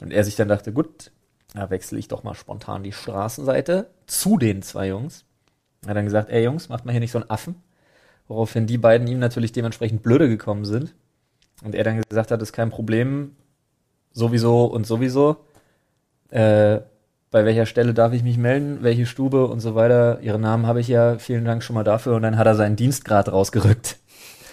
[0.00, 1.12] Und er sich dann dachte, gut,
[1.54, 5.24] da wechsle ich doch mal spontan die Straßenseite zu den zwei Jungs.
[5.84, 7.54] Er hat dann gesagt, ey Jungs, macht mal hier nicht so einen Affen.
[8.28, 10.94] Woraufhin die beiden ihm natürlich dementsprechend blöde gekommen sind.
[11.64, 13.34] Und er dann gesagt hat, ist kein Problem,
[14.16, 15.36] sowieso und sowieso.
[16.30, 16.80] Äh,
[17.30, 20.20] bei welcher Stelle darf ich mich melden, welche Stube und so weiter.
[20.22, 22.16] Ihren Namen habe ich ja, vielen Dank schon mal dafür.
[22.16, 23.98] Und dann hat er seinen Dienstgrad rausgerückt.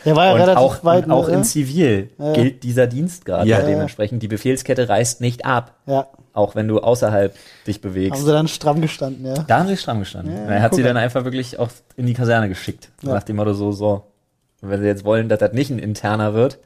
[0.06, 1.06] Der war ja und relativ auch, weit.
[1.06, 1.36] und auch ne?
[1.36, 2.34] in Zivil Ja.
[2.34, 3.62] gilt dieser Dienstgrad Ja.
[3.62, 4.22] dementsprechend.
[4.22, 7.34] Die Befehlskette reißt nicht ab, Ja, auch wenn du außerhalb
[7.66, 8.26] dich haben bewegst.
[8.26, 9.34] sie dann stramm gestanden, ja.
[9.48, 10.36] Da haben sie stramm gestanden.
[10.36, 12.90] Ja, er hat sie dann einfach wirklich auch in die Kaserne geschickt.
[13.02, 13.14] Ja.
[13.14, 14.04] Nach dem Motto so, so.
[14.62, 16.60] Und wenn sie jetzt wollen, dass das nicht ein interner wird,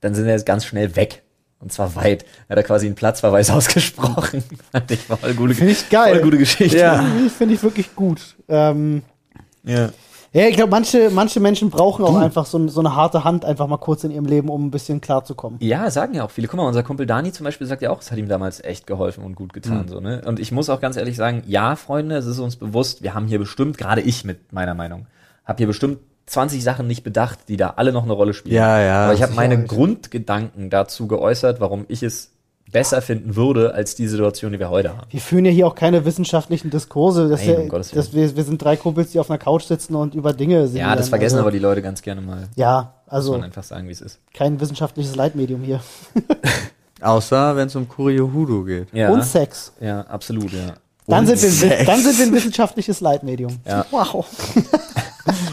[0.00, 1.22] dann sind sie jetzt ganz schnell weg.
[1.60, 2.24] Und zwar weit.
[2.48, 4.44] Er hat er quasi einen Platzverweis ausgesprochen.
[4.72, 6.14] Fand ich voll gute, Finde ich geil.
[6.14, 6.78] Voll gute Geschichte.
[6.78, 7.02] Ja.
[7.02, 8.36] Finde ich, finde ich wirklich gut.
[8.48, 9.02] Ähm,
[9.64, 9.90] ja.
[10.32, 13.66] Ja, ich glaube, manche, manche Menschen brauchen auch einfach so, so eine harte Hand einfach
[13.68, 15.58] mal kurz in ihrem Leben, um ein bisschen klarzukommen.
[15.62, 16.46] Ja, sagen ja auch viele.
[16.46, 18.86] Guck mal, unser Kumpel Dani zum Beispiel sagt ja auch, es hat ihm damals echt
[18.86, 19.88] geholfen und gut getan.
[19.88, 20.20] So, ne?
[20.26, 23.26] Und ich muss auch ganz ehrlich sagen, ja, Freunde, es ist uns bewusst, wir haben
[23.26, 25.06] hier bestimmt, gerade ich mit meiner Meinung,
[25.46, 28.54] habe hier bestimmt 20 Sachen nicht bedacht, die da alle noch eine Rolle spielen.
[28.56, 29.64] Ja, ja, Aber ich habe meine.
[29.64, 32.30] Grundgedanken dazu geäußert, warum ich es
[32.72, 35.06] besser finden würde als die Situation, die wir heute haben.
[35.10, 37.28] Wir führen ja hier auch keine wissenschaftlichen Diskurse.
[37.28, 38.04] Dass Nein, wir, um Gottes Willen.
[38.04, 40.80] dass wir, wir sind drei Kumpels, die auf einer Couch sitzen und über Dinge singen.
[40.80, 42.48] Ja, das vergessen aber die Leute ganz gerne mal.
[42.56, 44.18] Ja, Muss also man einfach sagen, wie es ist.
[44.34, 45.80] kein wissenschaftliches Leitmedium hier.
[47.00, 48.88] Außer wenn es um Kuriohudo geht.
[48.92, 49.72] Ja, Und Sex.
[49.80, 50.74] ja absolut, ja.
[51.06, 53.58] Dann Und sind, wir, dann sind wir ein wissenschaftliches Leitmedium.
[53.64, 53.86] Ja.
[53.92, 54.26] Wow.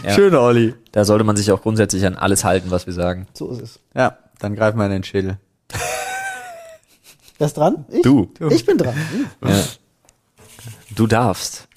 [0.03, 0.11] Ja.
[0.11, 0.75] Schön, Olli.
[0.91, 3.27] Da sollte man sich auch grundsätzlich an alles halten, was wir sagen.
[3.33, 3.79] So ist es.
[3.95, 5.37] Ja, dann greif mal in den Schädel.
[7.37, 7.85] Wer ist dran?
[7.89, 8.01] Ich?
[8.01, 8.29] Du.
[8.49, 8.93] Ich bin dran.
[9.41, 9.49] Hm.
[9.49, 9.63] Ja.
[10.95, 11.67] Du darfst.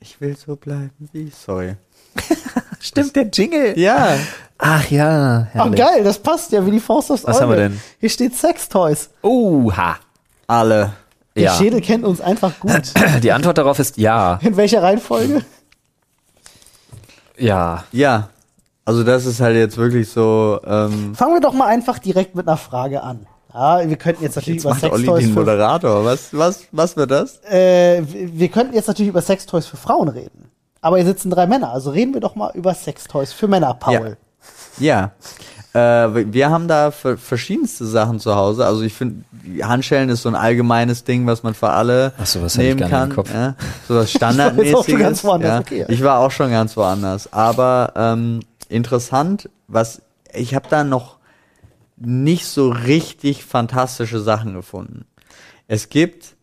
[0.00, 1.30] Ich will so bleiben wie.
[1.30, 1.76] Sorry.
[2.80, 3.78] Stimmt, der Jingle.
[3.78, 4.16] Ja.
[4.56, 5.48] Ach ja.
[5.54, 7.34] Ach geil, das passt ja wie die Faust aufs Auge.
[7.34, 7.80] Was haben wir denn?
[8.00, 9.10] Hier steht Sextoys.
[9.22, 9.96] Oha.
[10.46, 10.92] Alle.
[11.36, 11.54] Der Ja.
[11.54, 12.92] Schädel kennt uns einfach gut.
[13.22, 14.38] Die Antwort darauf ist ja.
[14.42, 15.42] In welcher Reihenfolge?
[17.38, 17.84] Ja.
[17.92, 18.28] Ja.
[18.84, 22.48] Also das ist halt jetzt wirklich so, ähm, Fangen wir doch mal einfach direkt mit
[22.48, 23.26] einer Frage an.
[23.52, 26.04] Ja, wir könnten jetzt natürlich jetzt über macht Olli Sextoys den für, Moderator.
[26.04, 27.42] Was, was, was wird das?
[27.44, 30.50] äh, wir wir könnten jetzt natürlich über Sextoys für Frauen reden.
[30.80, 34.16] Aber hier sitzen drei Männer, also reden wir doch mal über Sextoys für Männer, Paul.
[34.78, 35.12] Ja.
[35.74, 38.64] Äh, wir haben da ver- verschiedenste Sachen zu Hause.
[38.64, 39.24] Also ich finde,
[39.62, 42.80] Handschellen ist so ein allgemeines Ding, was man für alle Ach so, was ich nehmen
[42.80, 43.10] nicht kann.
[43.10, 43.32] im Kopf.
[43.32, 43.54] Ja,
[43.86, 45.24] so was Ich Standardmäßiges.
[45.24, 45.60] woanders, ja.
[45.60, 45.84] okay.
[45.88, 47.32] Ich war auch schon ganz woanders.
[47.32, 50.00] Aber ähm, interessant, was
[50.34, 51.18] ich habe da noch
[51.96, 55.04] nicht so richtig fantastische Sachen gefunden.
[55.66, 56.36] Es gibt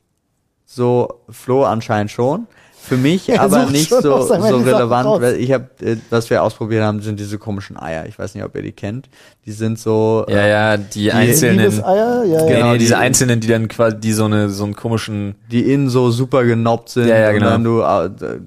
[0.66, 2.48] so Flo anscheinend schon.
[2.88, 5.22] Für mich Er aber nicht so, so relevant, raus.
[5.22, 8.06] weil ich habe, äh, was wir ausprobiert haben, sind diese komischen Eier.
[8.06, 9.10] Ich weiß nicht, ob ihr die kennt.
[9.46, 10.26] Die sind so.
[10.30, 11.72] Ja, äh, ja, die, einzelnen.
[11.80, 12.38] Ja, ja.
[12.42, 15.72] Genau, Genau, diese die- einzelnen, die dann quasi, die so eine, so einen komischen, die
[15.74, 17.56] innen so super genoppt sind Ja, ja, genau.
[17.56, 18.40] und dann du äh,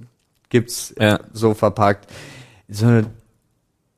[0.51, 1.19] gibt's Ja.
[1.33, 2.09] so verpackt.
[2.69, 3.07] So eine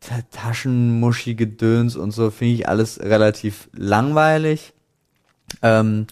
[0.01, 4.73] Ta- Taschenmuschi-Gedöns und so finde ich alles relativ langweilig.
[5.63, 6.07] Ähm,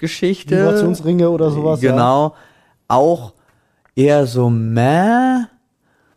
[0.00, 0.56] Vibrationsgeschichte.
[0.56, 1.82] Vibrationsringe oder sowas.
[1.82, 1.92] Ja.
[1.92, 2.34] Genau.
[2.88, 3.34] Auch
[3.94, 5.44] eher so meh.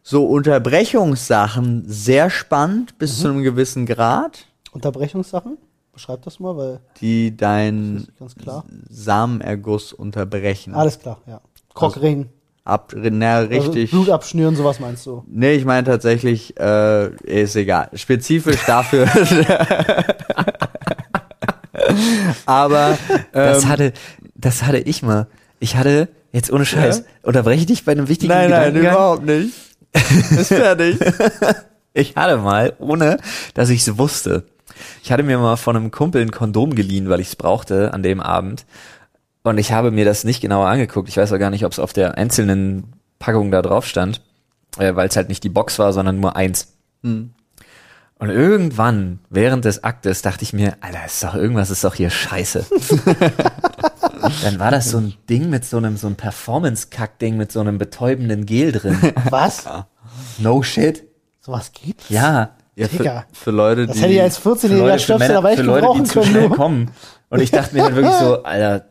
[0.05, 3.21] So Unterbrechungssachen sehr spannend bis Mhm.
[3.21, 5.57] zu einem gewissen Grad, Unterbrechungssachen?
[5.93, 8.65] Beschreib das mal, weil die dein das ist ganz klar.
[8.89, 10.73] Samenerguss unterbrechen.
[10.73, 11.39] Alles klar, ja.
[11.73, 12.29] Krockring.
[12.65, 13.91] Ab, na, richtig.
[13.93, 15.23] Also Blut abschnüren, sowas meinst du?
[15.27, 17.89] nee, ich meine tatsächlich, äh, ist egal.
[17.93, 19.05] Spezifisch dafür.
[22.45, 22.97] Aber
[23.31, 23.93] das ähm, hatte,
[24.35, 25.27] das hatte ich mal.
[25.59, 29.53] Ich hatte, jetzt ohne Scheiß, unterbreche ich dich bei einem wichtigen nein, nein, überhaupt nicht.
[30.31, 30.97] Ist fertig.
[31.93, 33.17] Ich hatte mal, ohne
[33.53, 34.43] dass ich es wusste,
[35.03, 38.03] ich hatte mir mal von einem Kumpel ein Kondom geliehen, weil ich es brauchte an
[38.03, 38.65] dem Abend.
[39.43, 41.09] Und ich habe mir das nicht genauer angeguckt.
[41.09, 44.21] Ich weiß auch gar nicht, ob es auf der einzelnen Packung da drauf stand,
[44.77, 46.73] äh, weil es halt nicht die Box war, sondern nur eins.
[47.03, 47.33] Hm.
[48.23, 52.09] Und irgendwann, während des Aktes, dachte ich mir, Alter, ist doch, irgendwas ist doch hier
[52.09, 52.65] scheiße.
[54.43, 57.77] Dann war das so ein Ding mit so einem, so ein Performance-Kack-Ding mit so einem
[57.77, 58.97] betäubenden Gel drin.
[59.29, 59.65] Was?
[60.37, 61.03] No shit.
[61.41, 62.05] sowas gibt's?
[62.07, 62.51] Ja.
[62.75, 64.03] Ja, für, für Leute, Das die.
[64.03, 66.55] hätte ich als 14-jähriger Stöpsel aber echt für Leute, gebrauchen die zu schnell du.
[66.55, 66.91] kommen.
[67.27, 68.85] Und ich dachte mir dann wirklich so, Alter,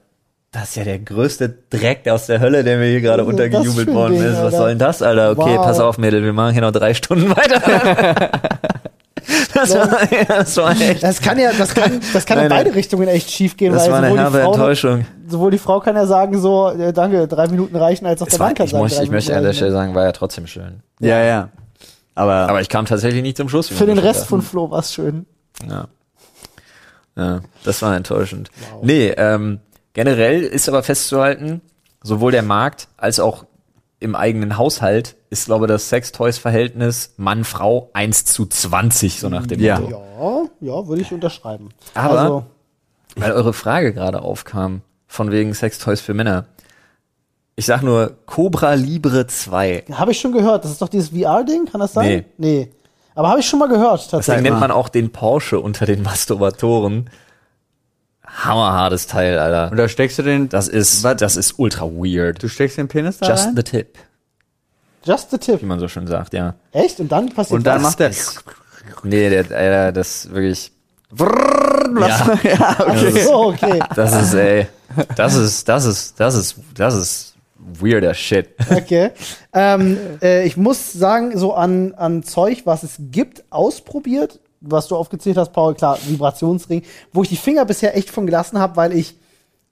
[0.51, 3.89] das ist ja der größte Dreck aus der Hölle, der mir hier gerade das untergejubelt
[3.95, 4.35] worden Ding, ist.
[4.35, 4.57] Was Alter?
[4.59, 5.31] soll denn das, Alter?
[5.31, 5.65] Okay, Wow.
[5.65, 8.31] pass auf, Mädel, wir machen hier noch drei Stunden weiter.
[9.63, 9.99] das, war,
[10.29, 11.03] das war echt.
[11.03, 12.65] Das kann ja, das kann, das kann in Nein, nein.
[12.65, 15.07] beide Richtungen echt schief gehen, Das weil war eine sowohl die, herbe Frau, Enttäuschung.
[15.29, 18.33] sowohl die Frau kann ja sagen so, äh, danke, drei Minuten reichen, als auch Es
[18.33, 19.53] der war, Mann kann ich, sagen, drei ich möchte an der.
[19.53, 20.83] Stelle sagen, war ja trotzdem schön.
[21.01, 21.49] ja, ja.
[22.15, 23.69] Aber, Aber ich kam tatsächlich nicht zum Schluss.
[23.69, 25.25] Für den Rest von Flo war's schön.
[25.69, 25.87] Ja.
[27.17, 28.51] Ja, das war enttäuschend.
[28.83, 29.61] Nee, ähm,
[29.93, 31.61] generell ist aber festzuhalten,
[32.03, 33.45] sowohl der Markt als auch
[34.01, 39.61] im eigenen Haushalt ist, glaube ich, das Sextoys-Verhältnis Mann-Frau 1 zu 20, so nach dem
[39.61, 39.81] Ja.
[39.81, 40.03] Motto.
[40.61, 41.71] Ja, ja, würde ich unterschreiben.
[41.95, 42.45] Aber- also,
[43.17, 46.47] Weil eure Frage gerade aufkam, von wegen Sextoys für Männer.
[47.57, 49.85] Ich sag nur Cobra Libre 2.
[49.93, 52.25] habe ich schon gehört, das ist doch dieses VR-Ding, kann das sein?
[52.39, 52.59] Nee.
[52.63, 52.71] Nee.
[53.15, 54.43] Aber habe ich schon mal gehört, Deswegen tatsächlich.
[54.45, 57.11] nennt man auch den Porsche unter den Masturbatoren.
[58.25, 59.71] Hammerhartes Teil, Alter.
[59.71, 61.17] und da steckst du den, Das ist, Was?
[61.17, 62.43] das ist ultra weird.
[62.43, 63.57] du steckst den Penis da Just rein?
[63.57, 63.99] the tip,
[65.05, 65.61] Just the tip.
[65.63, 66.55] wie man so schön sagt, ja.
[66.73, 67.01] Echt?
[67.01, 67.99] Und dann passiert und dann was?
[67.99, 68.11] macht er,
[69.03, 70.73] Nee, der, Alter, das wirklich.
[71.11, 72.09] was?
[72.09, 73.25] Ja, ja, okay.
[73.25, 73.81] So, okay.
[73.95, 74.67] das ist, ey,
[75.17, 78.51] das ist, das ist, das ist, das ist weirder Shit.
[78.71, 79.11] Okay.
[79.53, 84.97] ähm, äh, ich muss sagen, so an, an Zeug, was es gibt, ausprobiert, was du
[84.97, 86.83] aufgezählt hast, Paul, klar, Vibrationsring,
[87.13, 89.17] wo ich die Finger bisher echt von gelassen habe, weil ich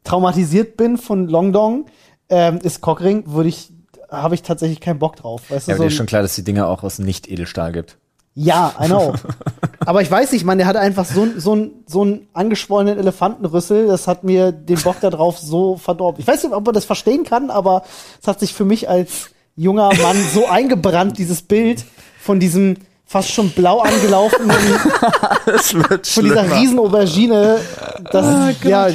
[0.04, 1.86] traumatisiert bin von Longdong,
[2.28, 3.72] ähm, ist Cockring, würde ich,
[4.10, 5.42] habe ich tatsächlich keinen Bock drauf.
[5.48, 6.98] Weißt Ja, du, aber dir so ist ein- schon klar, dass die Dinger auch aus
[6.98, 7.96] Nicht-Edelstahl gibt.
[8.34, 9.14] ja, I know.
[9.86, 12.98] Aber ich weiß nicht, man, der hatte einfach so, ein- so, ein- so einen angeschwollenen
[12.98, 16.20] Elefantenrüssel, das hat mir den Bock da drauf so verdorben.
[16.20, 17.82] Ich weiß nicht, ob man das verstehen kann, aber
[18.20, 21.84] es hat sich für mich als junger Mann so eingebrannt, dieses Bild
[22.20, 24.50] von diesem fast schon blau angelaufenen,
[26.04, 27.58] von dieser riesen Aubergine,
[28.12, 28.86] das, ja,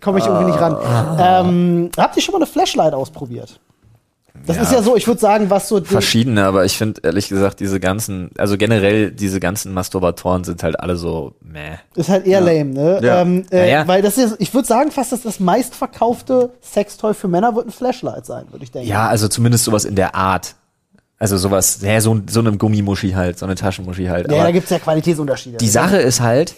[0.00, 0.76] komme ich irgendwie nicht ran.
[1.18, 3.58] Ähm, habt ihr schon mal eine Flashlight ausprobiert?
[4.46, 4.62] Das Ja.
[4.62, 7.58] ist ja so, ich würde sagen, was so den- Verschiedene, aber ich finde ehrlich gesagt,
[7.60, 11.76] diese ganzen, also generell diese ganzen Masturbatoren sind halt alle so, meh.
[11.96, 13.00] Ist halt eher lame, ne?
[13.02, 13.22] Ja.
[13.22, 13.88] Ähm, äh, Naja.
[13.88, 17.72] Weil das ist, ich würde sagen, fast, dass das meistverkaufte Sextoy für Männer wird ein
[17.72, 18.88] Flashlight sein, würde ich denken.
[18.88, 20.54] Ja, also zumindest sowas in der Art.
[21.18, 24.28] Also sowas, ja, so, so einem Gummimuschi halt, so eine Taschenmuschi halt.
[24.30, 25.56] Ja, aber da gibt's ja Qualitätsunterschiede.
[25.56, 26.54] die Sache ist halt,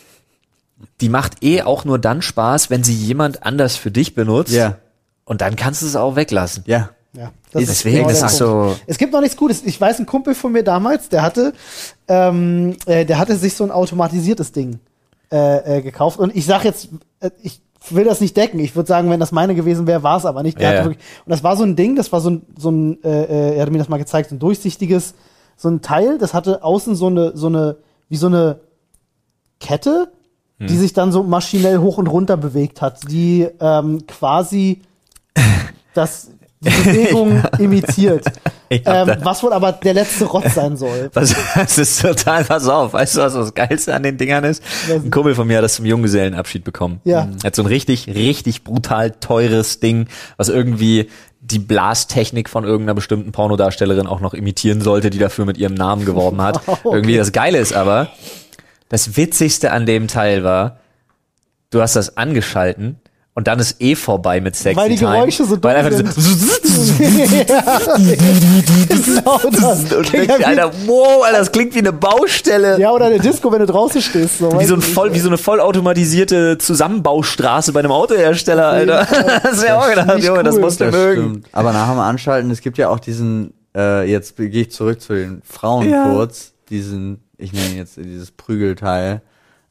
[1.01, 4.53] die macht eh auch nur dann Spaß, wenn sie jemand anders für dich benutzt.
[4.53, 4.77] Ja,
[5.25, 6.65] Und dann kannst du es auch weglassen.
[6.67, 6.91] ja.
[7.13, 8.77] Ja, das ist Deswegen, genau das ist so.
[8.87, 9.65] Es gibt noch nichts Gutes.
[9.65, 11.53] Ich weiß, ein Kumpel von mir damals, der hatte,
[12.07, 14.79] ähm, äh, der hatte sich so ein automatisiertes Ding
[15.33, 16.19] äh, äh, gekauft.
[16.21, 16.89] Und ich sag jetzt,
[17.19, 18.61] äh, ich will das nicht decken.
[18.61, 20.59] Ich würde sagen, wenn das meine gewesen wäre, war es aber nicht.
[20.59, 20.85] Der Ja, hatte ja.
[20.85, 23.55] Wirklich, und das war so ein Ding, das war so ein, so ein äh, äh,
[23.57, 25.15] er hatte mir das mal gezeigt, so ein durchsichtiges,
[25.57, 27.77] so ein Teil, das hatte außen so eine, so eine,
[28.09, 28.61] wie so eine
[29.59, 30.13] Kette,
[30.59, 30.67] Hm.
[30.67, 34.83] die sich dann so maschinell hoch und runter bewegt hat, die ähm, quasi
[35.95, 36.31] das
[36.61, 38.25] die Bewegung imitiert.
[38.73, 41.11] Ich hab Ähm, was wohl aber der letzte Rotz sein soll.
[41.15, 44.63] Was, das ist total, pass auf, weißt du, was das Geilste an den Dingern ist?
[44.89, 47.01] Ein Kumpel von mir hat das zum Junggesellenabschied bekommen.
[47.03, 47.29] Ja.
[47.43, 50.07] Er hat so ein richtig, richtig brutal teures Ding,
[50.37, 55.59] was irgendwie die Blastechnik von irgendeiner bestimmten Pornodarstellerin auch noch imitieren sollte, die dafür mit
[55.59, 56.69] ihrem Namen geworben hat.
[56.69, 56.95] Okay.
[56.95, 58.13] Irgendwie das Geile ist aber,
[58.89, 60.79] das Witzigste an dem Teil war,
[61.71, 63.01] du hast das angeschalten
[63.35, 65.13] und dann ist eh vorbei mit Sexy Weil die Time.
[65.13, 66.95] Geräusche so Weil dumm einfach so,
[68.89, 69.93] genau das.
[69.93, 72.79] und Klingt denkst, ja, Alter, wow, Alter, das klingt wie eine Baustelle.
[72.79, 74.39] ja, oder eine Disco, wenn du draußen stehst.
[74.39, 79.07] So, Wie so, ein voll, wie so eine vollautomatisierte Zusammenbaustraße bei einem Autohersteller, Alter.
[79.43, 81.23] Das wäre auch gedacht, Junge, das musst du Das mögen.
[81.31, 81.47] stimmt.
[81.53, 85.15] Aber nach dem Anschalten, es gibt ja auch diesen, äh, jetzt gehe ich zurück zu
[85.15, 86.05] den Frauen Ja.
[86.05, 89.23] kurz, diesen, ich nenne ihn jetzt dieses Prügelteil,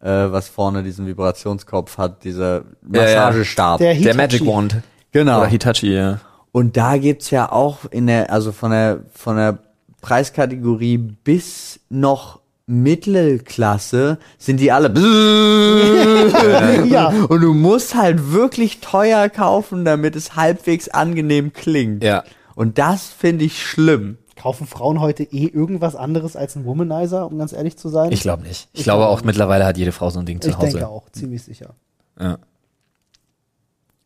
[0.01, 3.25] äh, was vorne diesen Vibrationskopf hat, dieser Ja, ja.
[3.25, 3.79] Massagestab.
[3.79, 4.15] Der Der.
[4.15, 4.77] Magic Wand.
[5.11, 5.39] Genau.
[5.39, 6.19] Oder Hitachi, ja.
[6.51, 9.59] Und da gibt's ja auch in der, also von der, von der
[10.01, 14.89] Preiskategorie bis noch Mittelklasse sind die alle.
[16.85, 17.07] Ja.
[17.27, 22.03] Und du musst halt wirklich teuer kaufen, damit es halbwegs angenehm klingt.
[22.03, 22.23] Ja.
[22.55, 24.17] Und das finde ich schlimm.
[24.39, 28.11] Kaufen Frauen heute eh irgendwas anderes als ein Womanizer, um ganz ehrlich zu sein?
[28.11, 28.69] Ich glaube nicht.
[28.73, 30.67] Ich, Ich glaube glaub auch mittlerweile hat jede Frau so ein Ding zu Ich Hause.
[30.71, 31.75] denke auch, ziemlich sicher.
[32.19, 32.37] Ja.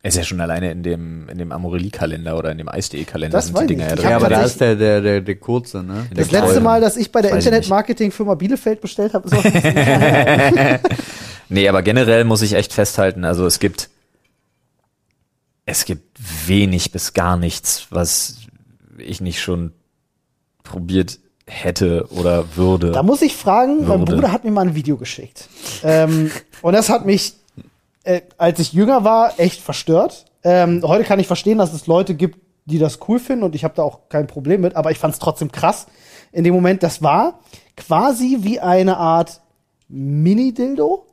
[0.06, 3.58] Ist ja schon alleine in dem, in dem Amorelie-Kalender oder in dem Eis.de-Kalender Das sind
[3.58, 4.00] die ich Dinger ja nicht.
[4.00, 4.10] Ich drin.
[4.10, 6.08] Ja, aber da ist der, der, der, der kurze, ne?
[6.10, 6.46] Der Das Kleine.
[6.48, 7.46] letzte Mal, dass ich bei der ich nicht.
[7.46, 10.80] Internetmarketing-Firma Bielefeld bestellt habe, ist auch ein.
[11.48, 13.90] Nee, aber generell muss ich echt festhalten, also es gibt,
[15.66, 18.38] es gibt wenig bis gar nichts, was
[18.98, 19.72] ich nicht schon
[20.64, 22.92] probiert hätte oder würde.
[22.92, 24.16] Da muss ich fragen, mein Würde.
[24.16, 25.50] Bruder hat mir mal ein Video geschickt.
[25.84, 27.34] Ähm, und das hat mich,
[28.04, 30.26] äh, als ich jünger war, echt verstört.
[30.44, 33.64] Ähm, heute kann ich verstehen, dass es Leute gibt, die das cool finden und ich
[33.64, 35.88] habe da auch kein Problem mit, aber ich fand es trotzdem krass.
[36.32, 37.40] In dem Moment, das war
[37.76, 39.42] quasi wie eine Art
[39.90, 41.06] Mini-Dildo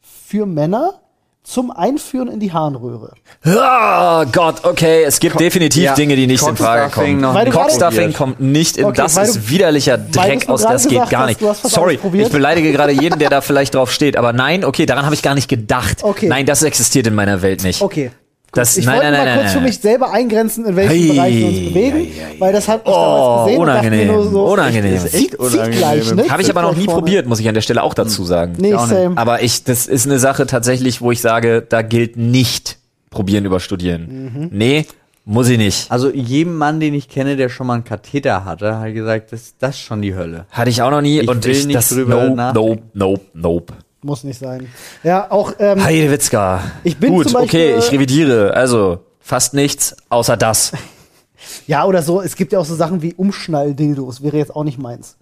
[0.00, 1.00] für Männer
[1.48, 3.14] zum Einführen in die Harnröhre.
[3.46, 7.22] Oh Gott, okay, es gibt definitiv ja, Dinge, die nicht in Frage kommen.
[7.50, 11.40] Cockstuffing kommt nicht in, Okay, das ist du- widerlicher Dreck aus, das geht gar nicht.
[11.40, 15.14] Sorry, ich beleidige gerade jeden, der da vielleicht drauf steht, aber nein, okay, daran habe
[15.14, 16.04] ich gar nicht gedacht.
[16.04, 16.28] Okay.
[16.28, 17.80] Nein, das existiert in meiner Welt nicht.
[17.80, 18.10] Okay.
[18.52, 20.90] Das, Ich nein, wollte nein, mal nein, kurz nein, für mich selber eingrenzen, in welchem
[20.90, 23.66] Hei, Bereich wir uns bewegen, hei, hei, weil das hat ich Oh, damals gesehen und
[23.66, 24.94] dachte mir unangenehm, nur so, unangenehm.
[24.94, 25.78] echt zieht unangenehm.
[25.78, 26.28] Gleich, ne?
[26.30, 27.00] Habe ich aber noch nie vorne.
[27.00, 28.54] probiert, muss ich an der Stelle auch dazu sagen.
[28.58, 28.96] Nee, auch nicht.
[28.96, 29.18] same.
[29.18, 32.78] Aber ich, das ist eine Sache tatsächlich, wo ich sage, da gilt nicht
[33.10, 34.30] probieren über studieren.
[34.34, 34.48] Mhm.
[34.50, 34.86] Nee,
[35.26, 35.90] muss ich nicht.
[35.92, 39.54] Also jedem Mann, den ich kenne, der schon mal einen Katheter hatte, hat gesagt, das,
[39.58, 40.46] das ist schon die Hölle.
[40.50, 43.20] Hatte ich auch noch nie Ich und will ich nicht das drüber nope, nope, nope,
[43.34, 43.74] nope.
[44.08, 44.68] Muss nicht sein.
[45.02, 46.62] Ja, auch, ähm, Heidewitzka.
[46.82, 48.54] Ich bin Gut, Beispiel- okay, ich revidiere.
[48.54, 50.72] Also, fast nichts, außer das.
[51.66, 54.78] ja, oder so, es gibt ja auch so Sachen wie Umschnalldildos, wäre jetzt auch nicht
[54.78, 55.16] meins.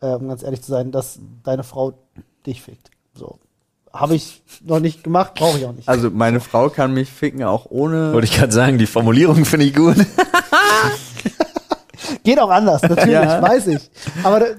[0.00, 1.92] Äh, um ganz ehrlich zu sein, dass deine Frau
[2.46, 2.90] dich fickt.
[3.14, 3.38] So.
[3.92, 5.86] Habe ich noch nicht gemacht, brauche ich auch nicht.
[5.86, 8.14] Also meine Frau kann mich ficken auch ohne.
[8.14, 9.96] Wollte ich gerade sagen, die Formulierung finde ich gut.
[12.24, 13.42] Geht auch anders, natürlich, Ja.
[13.42, 13.90] weiß ich.
[14.22, 14.54] Aber äh,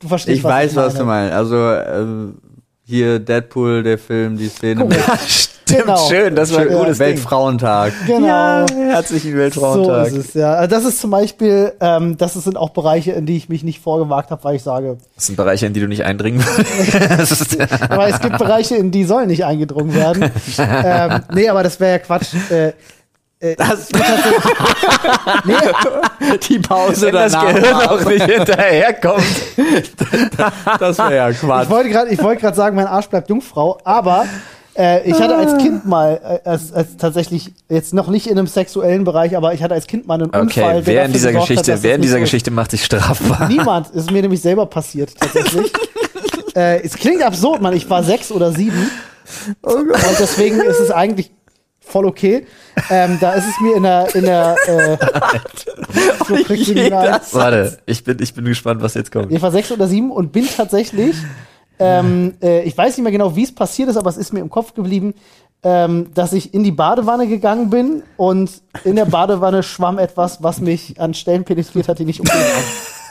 [0.00, 1.32] du verstehst Ich weiß, was du meinst.
[1.34, 2.38] Also ähm,
[2.86, 4.98] hier Deadpool, der Film, die Szene Guck mit.
[5.26, 6.08] Stimmt, Genau.
[6.08, 6.78] schön, das war ein Ja.
[6.78, 7.08] gutes Ding.
[7.08, 7.92] Weltfrauentag.
[8.06, 8.24] Genau.
[8.28, 10.06] Ja, herzlichen So Weltfrauentag.
[10.06, 10.52] ist es, ja.
[10.54, 13.80] Also Das ist zum Beispiel, ähm, das sind auch Bereiche, in die ich mich nicht
[13.82, 17.58] vorgewagt habe, weil ich sage, Das sind Bereiche, in die du nicht eindringen würdest.
[17.90, 20.30] aber es gibt Bereiche, in die sollen nicht eingedrungen werden.
[20.58, 22.28] ähm, nee, aber das wäre ja Quatsch.
[22.50, 22.72] Äh,
[23.40, 23.88] äh, Das
[25.44, 25.54] nee,
[26.48, 27.54] die Pause Wenn das danach.
[27.54, 29.24] Gehirn auch nicht hinterherkommt.
[30.78, 31.70] Das wäre ja ich Quatsch.
[31.70, 34.26] wollte gerade, ich wollte gerade sagen, mein Arsch bleibt Jungfrau, aber
[34.76, 38.46] äh, ich hatte als Kind mal, äh, als, als tatsächlich jetzt noch nicht in einem
[38.46, 40.42] sexuellen Bereich, aber ich hatte als Kind mal einen Unfall.
[40.46, 42.20] Okay, der wer in dieser Geschichte, hat, wer in dieser.
[42.20, 43.48] Geschichte macht sich strafbar?
[43.48, 45.72] Niemand, ist mir nämlich selber passiert, tatsächlich.
[46.54, 47.74] äh, es klingt absurd, man.
[47.74, 48.90] Ich war sechs oder sieben.
[49.62, 51.30] Und deswegen ist es eigentlich
[51.86, 52.46] voll okay.
[52.90, 54.96] Ähm, da ist es mir in der, in der, äh,
[56.26, 57.20] so rein.
[57.32, 59.32] Warte, ich bin, ich bin gespannt, was jetzt kommt.
[59.32, 61.16] Ich war sechs oder sieben und bin tatsächlich,
[61.78, 64.40] ähm, äh, ich weiß nicht mehr genau, wie es passiert ist, aber es ist mir
[64.40, 65.14] im Kopf geblieben,
[65.62, 68.50] ähm, dass ich in die Badewanne gegangen bin und
[68.84, 72.44] in der Badewanne schwamm etwas, was mich an Stellen penetriert hat, die nicht unbedingt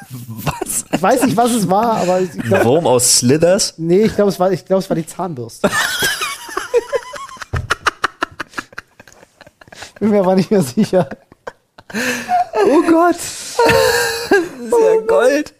[0.09, 0.85] Was?
[0.91, 3.73] Ich weiß nicht, was es war, aber ich glaube, Wurm aus Slithers?
[3.77, 5.69] Nee, ich glaube, es war, ich glaube, es war die Zahnbürste.
[9.99, 11.09] Bin mir aber nicht mehr sicher.
[12.65, 13.15] Oh Gott.
[13.15, 15.53] Das ist ja Gold.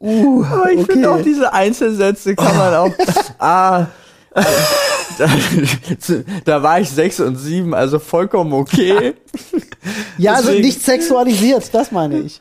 [0.00, 0.92] Uh, aber ich okay.
[0.92, 2.92] finde auch diese Einzelsätze kann man auch.
[3.38, 3.86] ah.
[5.18, 5.28] Da,
[6.44, 9.14] da war ich sechs und sieben, also vollkommen okay.
[10.16, 12.40] Ja, also Deswegen- nicht sexualisiert, das meine ich.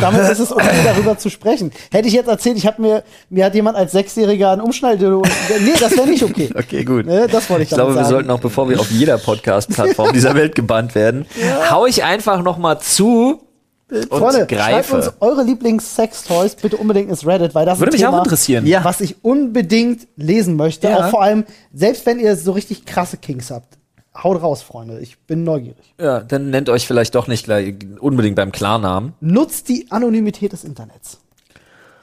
[0.00, 1.70] Damit ist es okay, darüber zu sprechen.
[1.92, 5.22] Hätte ich jetzt erzählt, ich habe mir, mir hat jemand als Sechsjähriger einen Umschnalldildo.
[5.60, 6.50] Nee, das wäre nicht okay.
[6.60, 7.06] Okay, gut.
[7.06, 8.08] Ne, das wollte ich Ich glaube, wir sagen.
[8.08, 11.26] sollten auch, bevor wir auf jeder Podcast-Plattform dieser Welt gebannt werden,
[11.70, 13.42] hau ich einfach noch mal zu
[13.90, 14.96] und Freunde, schreibt greife.
[14.96, 18.66] uns eure Lieblings-Sex-Toys bitte unbedingt ins Reddit, weil das ist Würde mich auch Thema, interessieren.
[18.66, 18.84] Ja.
[18.84, 20.88] was ich unbedingt lesen möchte.
[20.88, 21.06] Ja.
[21.06, 23.78] Auch vor allem, selbst wenn ihr so richtig krasse Kinks habt.
[24.16, 25.00] Haut raus, Freunde.
[25.00, 25.94] Ich bin neugierig.
[25.98, 29.14] Ja, dann nennt euch vielleicht doch nicht gleich unbedingt beim Klarnamen.
[29.20, 31.18] Nutzt die Anonymität des Internets.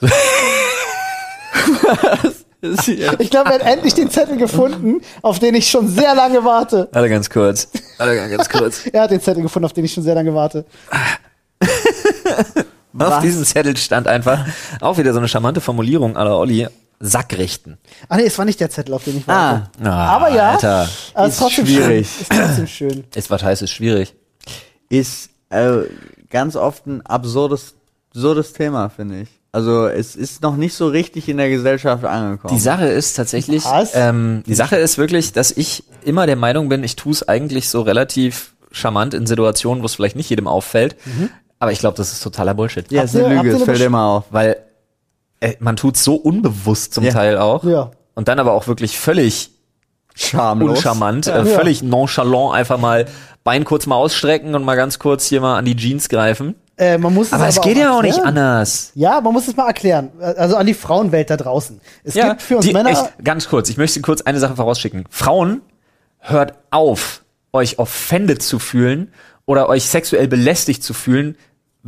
[3.19, 6.89] Ich glaube, er hat endlich den Zettel gefunden, auf den ich schon sehr lange warte.
[6.91, 7.69] Warte ganz kurz.
[7.97, 8.85] Warte ganz kurz.
[8.91, 10.65] Er hat den Zettel gefunden, auf den ich schon sehr lange warte.
[12.97, 14.43] Auf diesem Zettel stand einfach
[14.81, 16.67] auch wieder so eine charmante Formulierung aller Olli.
[16.99, 17.77] Sack richten.
[18.09, 19.69] Ah nee, es war nicht der Zettel, auf den ich warte.
[19.83, 20.89] Ah, Aber ja, Alter.
[21.13, 22.07] aber ist ist trotzdem schwierig.
[22.09, 22.21] schön.
[22.21, 23.03] Ist trotzdem schön.
[23.15, 24.15] Ist was heißt, ist schwierig.
[24.89, 25.81] ist äh,
[26.29, 27.75] ganz oft ein absurdes,
[28.09, 29.29] absurdes Thema, finde ich.
[29.51, 32.53] Also es ist noch nicht so richtig in der Gesellschaft angekommen.
[32.53, 33.91] Die Sache ist tatsächlich, Was?
[33.95, 37.69] ähm, die Sache ist wirklich, dass ich immer der Meinung bin, ich tue es eigentlich
[37.69, 40.95] so relativ charmant in Situationen, wo es vielleicht nicht jedem auffällt.
[41.59, 42.91] Aber ich glaube, das ist totaler Bullshit.
[42.91, 44.25] ja, ist eine Lüge, es fällt immer auf.
[44.29, 44.55] Weil äh,
[45.59, 47.11] man tut so unbewusst zum Ja.
[47.13, 47.63] Teil auch.
[47.63, 47.91] Ja.
[48.15, 49.51] Und dann aber auch wirklich völlig
[50.15, 50.77] Schamlos.
[50.77, 51.39] uncharmant, Ja.
[51.41, 53.05] äh, völlig nonchalant einfach mal
[53.43, 56.55] Bein kurz mal ausstrecken und mal ganz kurz hier mal an die Jeans greifen.
[56.75, 58.91] Äh, man muss Aber es geht ja auch nicht anders.
[58.93, 60.11] Ja, man muss es mal erklären.
[60.19, 61.79] Also an die Frauenwelt da draußen.
[62.03, 62.91] Es gibt für uns die, Männer.
[62.91, 65.05] Ich, ganz kurz, ich möchte kurz eine Sache vorausschicken.
[65.09, 65.61] Frauen,
[66.19, 67.23] hört auf,
[67.53, 69.13] euch offended zu fühlen
[69.45, 71.38] oder euch sexuell belästigt zu fühlen,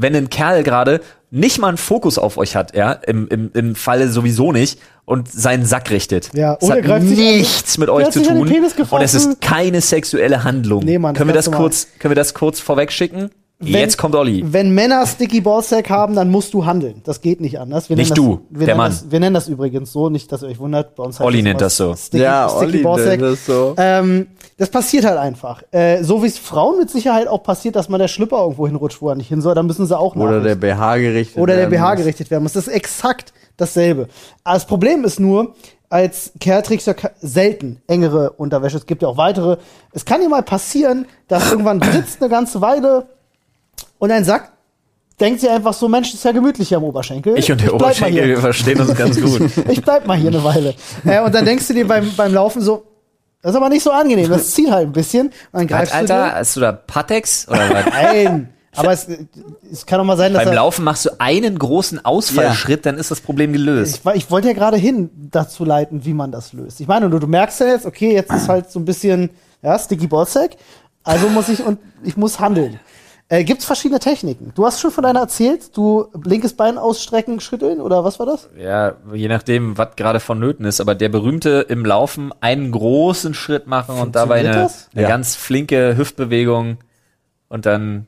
[0.02, 3.76] wenn ein Kerl gerade nicht mal einen Fokus auf euch hat, ja, im, im, im
[3.76, 6.30] Falle sowieso nicht, und seinen Sack richtet.
[6.34, 8.48] Ja, oder hat sich an- nichts mit euch hat zu tun.
[8.90, 10.84] Und es ist keine sexuelle Handlung.
[10.86, 13.30] Nee, Mann, können wir das kurz, können wir das kurz vorweg schicken?
[13.62, 14.42] Wenn- Jetzt kommt Olli.
[14.46, 17.02] Wenn Männer Sticky Ballsack haben, dann musst du handeln.
[17.04, 17.90] Das geht nicht anders.
[17.90, 18.92] Wir Nicht nennen du, das, wir der nennen Mann.
[18.92, 20.96] Das, wir nennen das übrigens so, nicht, dass ihr euch wundert.
[20.96, 21.94] Bei uns heißt Olli das nennt das so.
[21.94, 23.20] Sticky, ja, Sticky Olli, Ballsack.
[23.20, 23.74] das ist so.
[23.78, 25.62] Ähm, das passiert halt einfach.
[25.72, 29.02] Äh, so wie es Frauen mit Sicherheit auch passiert, dass man der Schlüpper irgendwo hinrutscht,
[29.02, 30.56] wo er nicht hin soll, dann müssen sie auch Oder der.
[30.56, 31.98] BH gerichtet oder der werden BH muss.
[32.00, 32.54] gerichtet werden muss.
[32.54, 34.08] Das ist exakt dasselbe.
[34.46, 35.54] Aber das Problem ist nur,
[35.90, 38.78] als Kerl trägst du ja selten engere Unterwäsche.
[38.78, 39.58] Es gibt ja auch weitere.
[39.92, 43.08] Es kann dir mal passieren, dass irgendwann sitzt eine ganze Weile
[44.00, 44.52] und dein Sack
[45.20, 47.38] denkt sich einfach so, Mensch, ist ja gemütlich hier am Oberschenkel.
[47.38, 49.42] Ich und der mal Oberschenkel, wir verstehen uns ganz gut.
[49.70, 50.74] Ich bleib mal hier eine Weile.
[51.06, 52.86] Äh, und dann denkst du dir beim, beim Laufen so,
[53.42, 55.28] das ist aber nicht so angenehm, das zieht halt ein bisschen.
[55.28, 56.36] Und dann greifst Alter, du dir.
[56.36, 57.86] hast du da Patex oder was?
[57.94, 59.08] Nein, aber es,
[59.72, 62.98] es kann doch mal sein, dass Beim er, Laufen machst du einen großen Ausfallschritt, dann
[62.98, 64.02] ist das Problem gelöst.
[64.04, 66.80] Ich, ich wollte ja gerade hin dazu leiten, wie man das löst.
[66.80, 69.32] Ich meine, du, du merkst ja jetzt, okay, jetzt ist halt so ein bisschen,
[69.62, 70.52] ja, Sticky Ballsack.
[71.04, 72.80] Also muss ich und ich muss handeln.
[73.32, 74.52] Äh, gibt's verschiedene Techniken?
[74.56, 78.50] Du hast schon von deiner erzählt, du linkes Bein ausstrecken, schütteln oder was war das?
[78.58, 83.68] Ja, je nachdem, was gerade vonnöten ist, aber der berühmte im Laufen einen großen Schritt
[83.68, 85.08] machen und dabei eine, eine Ja.
[85.08, 86.78] ganz flinke Hüftbewegung
[87.50, 88.08] und dann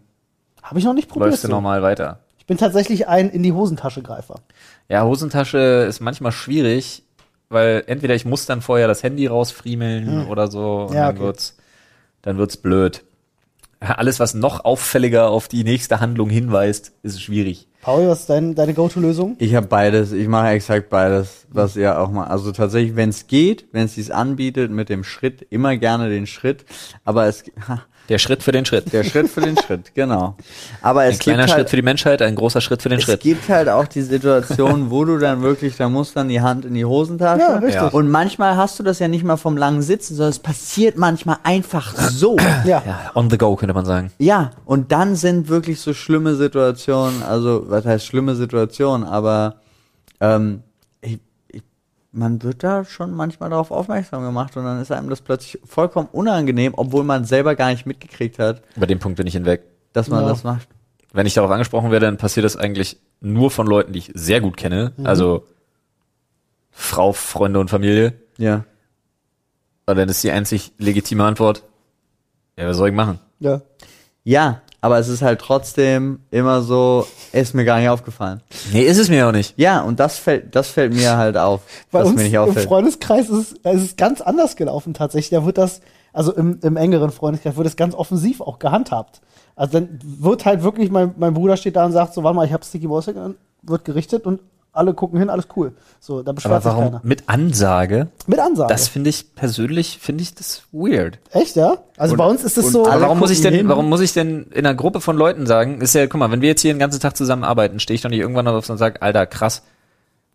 [0.63, 1.29] Habe ich noch nicht probiert.
[1.29, 1.53] läufst du so.
[1.53, 2.19] normal weiter.
[2.39, 4.39] Ich bin tatsächlich ein in die Hosentasche Greifer.
[4.89, 7.03] Ja, Hosentasche ist manchmal schwierig,
[7.49, 11.25] weil entweder ich muss dann vorher das Handy rausfriemeln oder so und Ja, dann okay.
[11.25, 11.57] wird's,
[12.23, 13.03] dann wird's blöd.
[13.81, 17.67] Alles, was noch auffälliger auf die nächste Handlung hinweist, ist schwierig.
[17.81, 19.35] Paul, was ist dein, deine Go-To-Lösung?
[19.39, 22.25] Ich habe beides, ich mache exakt beides, was ihr auch mal.
[22.27, 26.27] Also tatsächlich, wenn es geht, wenn es dies anbietet mit dem Schritt, immer gerne den
[26.27, 26.63] Schritt.
[27.05, 28.91] Aber es ha, Der Schritt für den Schritt.
[28.91, 30.35] der Schritt für den Schritt, genau.
[30.81, 32.97] Aber es Ein kleiner gibt Schritt halt, für die Menschheit, ein großer Schritt für den
[32.97, 33.21] es Schritt.
[33.21, 36.73] gibt halt auch die Situation, wo du dann wirklich, da muss dann die Hand in
[36.73, 37.39] die Hosentasche.
[37.41, 37.75] Ja, richtig.
[37.75, 37.87] Ja.
[37.87, 41.37] Und manchmal hast du das ja nicht mal vom langen Sitzen, sondern es passiert manchmal
[41.43, 42.35] einfach so.
[42.65, 42.83] Ja.
[42.85, 44.11] Ja, on the go, könnte man sagen.
[44.17, 49.55] Ja, und dann sind wirklich so schlimme Situationen, also was heißt schlimme Situationen, aber
[50.19, 50.63] ähm,
[52.11, 56.09] man wird da schon manchmal darauf aufmerksam gemacht und dann ist einem das plötzlich vollkommen
[56.11, 59.63] unangenehm, obwohl man selber gar nicht mitgekriegt hat, Über den Punkt bin ich hinweg.
[59.93, 60.29] dass man Ja.
[60.29, 60.67] das macht.
[61.13, 64.39] Wenn ich darauf angesprochen werde, dann passiert das eigentlich nur von Leuten, die ich sehr
[64.41, 64.93] gut kenne.
[65.03, 65.45] Also
[66.71, 68.13] Frau, Freunde und Familie.
[68.37, 68.63] Ja.
[69.85, 71.63] Und dann ist die einzig legitime Antwort,
[72.57, 73.19] ja, was soll ich machen?
[73.39, 73.61] ja.
[74.23, 78.41] Ja, aber es ist halt trotzdem immer so, ist mir gar nicht aufgefallen.
[78.73, 79.53] Nee, ist es mir auch nicht.
[79.57, 81.61] Ja, und das fällt, das fällt mir halt auf,
[81.91, 82.67] Bei dass uns mir nicht im.
[82.67, 85.29] Freundeskreis ist, es- ist es ganz anders gelaufen tatsächlich.
[85.29, 85.81] Da wird das,
[86.13, 89.21] also im, im engeren Freundeskreis, wird es ganz offensiv auch gehandhabt.
[89.55, 92.45] Also dann wird halt wirklich, mein, mein Bruder steht da und sagt so, warte mal,
[92.47, 93.11] ich habe Sticky Voice,
[93.61, 94.39] wird gerichtet und
[94.73, 95.73] alle gucken hin, alles cool.
[95.99, 97.01] So, da beschwert sich keiner.
[97.03, 98.07] mit Ansage?
[98.25, 98.69] Mit Ansage.
[98.71, 101.19] Das finde ich persönlich, finde ich das weird.
[101.31, 101.77] Echt, ja?
[101.97, 103.67] Also Und- bei uns ist und so, Aber warum muss ich denn, hin.
[103.67, 106.41] warum muss ich denn in einer Gruppe von Leuten sagen, ist ja, guck mal, wenn
[106.41, 109.01] wir jetzt hier den ganzen Tag zusammenarbeiten, stehe ich doch nicht irgendwann auf und sage,
[109.01, 109.63] Alter, krass,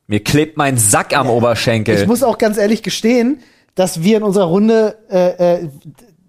[0.06, 1.96] mir klebt mein Sack am Oberschenkel.
[1.96, 3.40] ich muss auch ganz ehrlich gestehen,
[3.74, 5.68] dass wir in unserer Runde, äh, äh,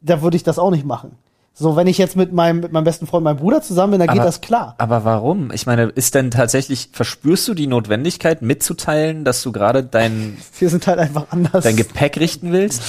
[0.01, 1.11] da würde ich das auch nicht machen.
[1.59, 4.09] So, wenn ich jetzt mit meinem, mit meinem besten Freund, meinem Bruder zusammen bin, dann
[4.09, 4.75] geht Aber- das klar.
[4.77, 5.49] Aber warum?
[5.51, 10.69] Ich meine, ist denn tatsächlich, verspürst du die Notwendigkeit mitzuteilen, dass du gerade dein, Wir
[10.69, 11.63] sind halt einfach anders.
[11.63, 12.83] dein Gepäck richten willst?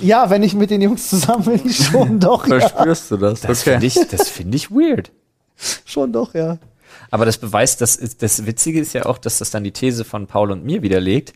[0.00, 2.58] Ja, wenn ich mit den Jungs zusammen bin, schon doch, ja.
[2.60, 3.42] Verspürst du das?
[3.42, 5.12] Das finde ich, das finde ich weird.
[5.84, 6.58] Schon doch, ja.
[7.10, 10.26] Aber das beweist, dass das Witzige ist ja auch, dass das dann die These von
[10.26, 11.32] Paul und mir widerlegt,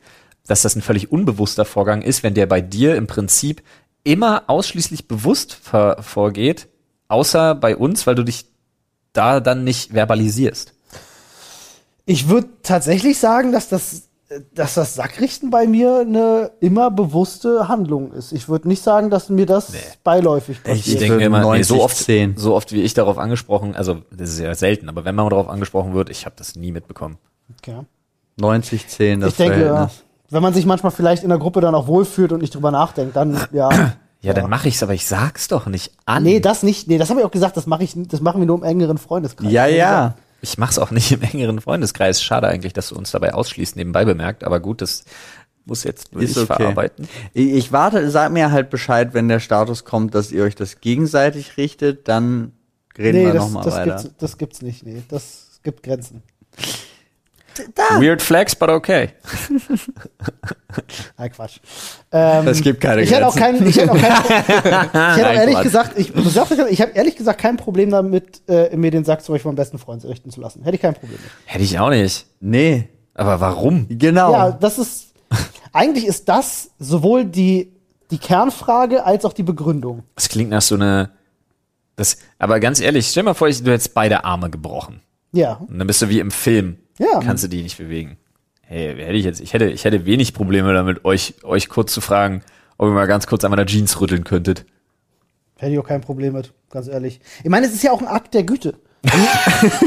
[0.46, 3.62] dass das ein völlig unbewusster Vorgang ist, wenn der bei dir im Prinzip
[4.02, 6.68] immer ausschließlich bewusst ver- vorgeht,
[7.10, 8.46] außer bei uns, weil du dich
[9.12, 10.72] da dann nicht verbalisierst.
[12.06, 14.08] Ich würde tatsächlich sagen, dass das,
[14.54, 18.32] dass das Sackrichten bei mir eine immer bewusste Handlung ist.
[18.32, 19.72] Ich würde nicht sagen, dass mir das
[20.04, 20.86] beiläufig Ich passiert.
[20.86, 22.36] Ich denke immer, nee, so 90, oft, 10.
[22.36, 25.48] so oft wie ich darauf angesprochen, also das ist ja selten, aber wenn man darauf
[25.48, 27.18] angesprochen wird, ich habe das nie mitbekommen.
[27.58, 27.80] Okay.
[28.36, 30.04] 90, 10, das Ich denke, ja, Verhältnis.
[30.30, 33.16] wenn man sich manchmal vielleicht in der Gruppe dann auch wohlfühlt und nicht drüber nachdenkt,
[33.16, 33.68] dann ja.
[34.22, 36.22] Ja, dann mache ich's, aber ich sag's doch nicht an.
[36.24, 36.88] Nee, das nicht.
[36.88, 38.98] Nee, das habe ich auch gesagt, das mache ich, das machen wir nur im engeren
[38.98, 39.50] Freundeskreis.
[39.50, 40.14] Ja, ja.
[40.42, 42.22] Ich mach's auch nicht im engeren Freundeskreis.
[42.22, 45.04] Schade eigentlich, dass du uns dabei ausschließt, nebenbei bemerkt, aber gut, das
[45.64, 46.46] muss jetzt nur Ist okay.
[46.46, 47.08] verarbeiten.
[47.32, 50.80] Ich, ich warte, sag mir halt Bescheid, wenn der Status kommt, dass ihr euch das
[50.80, 52.52] gegenseitig richtet, dann
[52.98, 53.96] reden Nee, wir nochmal das, weiter.
[54.02, 54.84] gibt's, das gibt's nicht.
[54.84, 56.22] Nee, das gibt Grenzen.
[57.98, 59.10] Weird flex, but okay.
[61.18, 61.58] Nein, Quatsch.
[62.12, 63.60] Ähm, Es gibt keine ich hätte auch Grenzen.
[63.64, 65.62] kein, ich hätte auch, kein, ich hätte auch ehrlich Quatsch.
[65.64, 69.48] gesagt, ich, ich habe ehrlich gesagt kein Problem damit, äh, mir den Sack zum Beispiel
[69.48, 70.62] vom besten Freund richten zu lassen.
[70.62, 71.30] Hätte ich kein Problem mit.
[71.46, 72.26] Hätte ich auch nicht.
[72.40, 73.86] Nee, Aber warum?
[73.88, 74.32] genau.
[74.32, 75.12] Ja, das ist,
[75.72, 77.72] eigentlich ist das sowohl die,
[78.10, 80.04] die Kernfrage als auch die Begründung.
[80.14, 81.10] Das klingt nach so eine.
[81.96, 85.02] Das, aber ganz ehrlich, stell dir mal vor, ich, du hättest beide Arme gebrochen.
[85.32, 86.78] Ja, Und dann bist du wie im Film.
[87.00, 87.20] Ja.
[87.20, 88.16] Kannst du die nicht bewegen.
[88.62, 92.00] Hey, hätte ich jetzt, ich hätte, ich hätte wenig Probleme damit, euch, euch kurz zu
[92.00, 92.42] fragen,
[92.78, 94.64] ob ihr mal ganz kurz an meiner Jeans rütteln könntet.
[95.58, 97.20] hätte ich auch kein Problem mit, ganz ehrlich.
[97.42, 98.74] Ich meine, es ist ja auch ein Akt der Güte.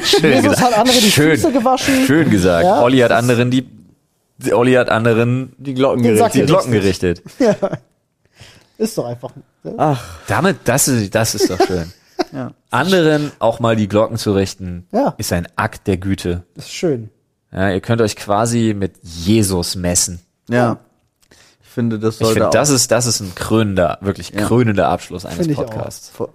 [0.04, 2.06] Schön Jesus hat andere die Füße gewaschen.
[2.08, 2.66] Schön gesagt.
[2.66, 3.68] Ja, Olli hat anderen die,
[4.40, 6.48] die- Olli hat anderen die Glocken Sack die gerichtet.
[6.48, 7.22] Glocken gerichtet.
[7.40, 7.56] Ja.
[8.80, 9.32] Ist doch einfach.
[9.64, 9.76] ne?
[9.78, 11.94] Ach, Damit, das ist, das ist doch schön.
[12.34, 12.52] Ja.
[12.72, 15.14] Anderen auch mal die Glocken zu richten, Ja.
[15.18, 16.44] ist ein Akt der Güte.
[16.56, 17.10] Ist schön.
[17.52, 20.20] Ja, ihr könnt euch quasi mit Jesus messen.
[20.50, 20.80] ja.
[21.62, 24.46] Ich finde, das Ich sollte finde, auch das ist, das ist ein krönender, wirklich Ja.
[24.46, 25.66] krönender Abschluss eines Finde ich auch.
[25.66, 26.10] Podcasts.
[26.10, 26.30] vor-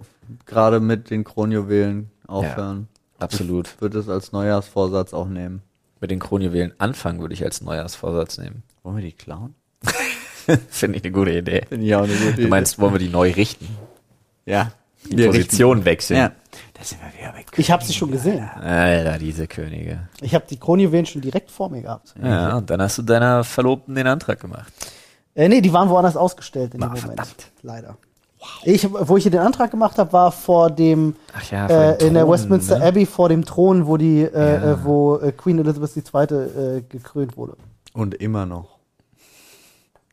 [0.45, 2.89] gerade mit den Kronjuwelen aufhören.
[3.19, 3.67] Absolut.
[3.69, 5.61] Ich würde es als Neujahrsvorsatz auch nehmen.
[6.01, 8.63] Mit den Kronjuwelen anfangen würde ich als Neujahrsvorsatz nehmen.
[8.83, 9.55] Wollen wir die klauen?
[10.69, 11.65] Finde ich eine gute Idee.
[11.69, 13.67] Finde ich auch eine gute Du meinst, wollen wir die neu richten?
[14.45, 14.71] ja.
[15.05, 16.17] Die Position wechseln?
[16.17, 16.31] Ja.
[16.73, 17.47] Da sind wir wieder weg.
[17.57, 18.43] Ich habe sie schon gesehen.
[18.61, 20.07] Alter, diese Könige.
[20.21, 22.13] Ich habe die Kronjuwelen schon direkt vor mir gehabt.
[22.21, 24.71] Ja, und dann hast du deiner Verlobten den Antrag gemacht.
[25.35, 27.05] Äh, nee, die waren woanders ausgestellt in dem Ah, Moment.
[27.05, 27.51] verdammt.
[27.61, 27.97] Leider.
[28.63, 31.97] Ich, wo ich hier den Antrag gemacht habe, war vor dem Ach ja, vor äh,
[31.97, 32.85] den in der Westminster ne?
[32.85, 34.71] Abbey vor dem Thron, wo die, äh, Ja.
[34.73, 36.37] äh, wo äh, Queen Elizabeth II.
[36.77, 37.57] Äh, gekrönt wurde.
[37.93, 38.79] Und immer noch.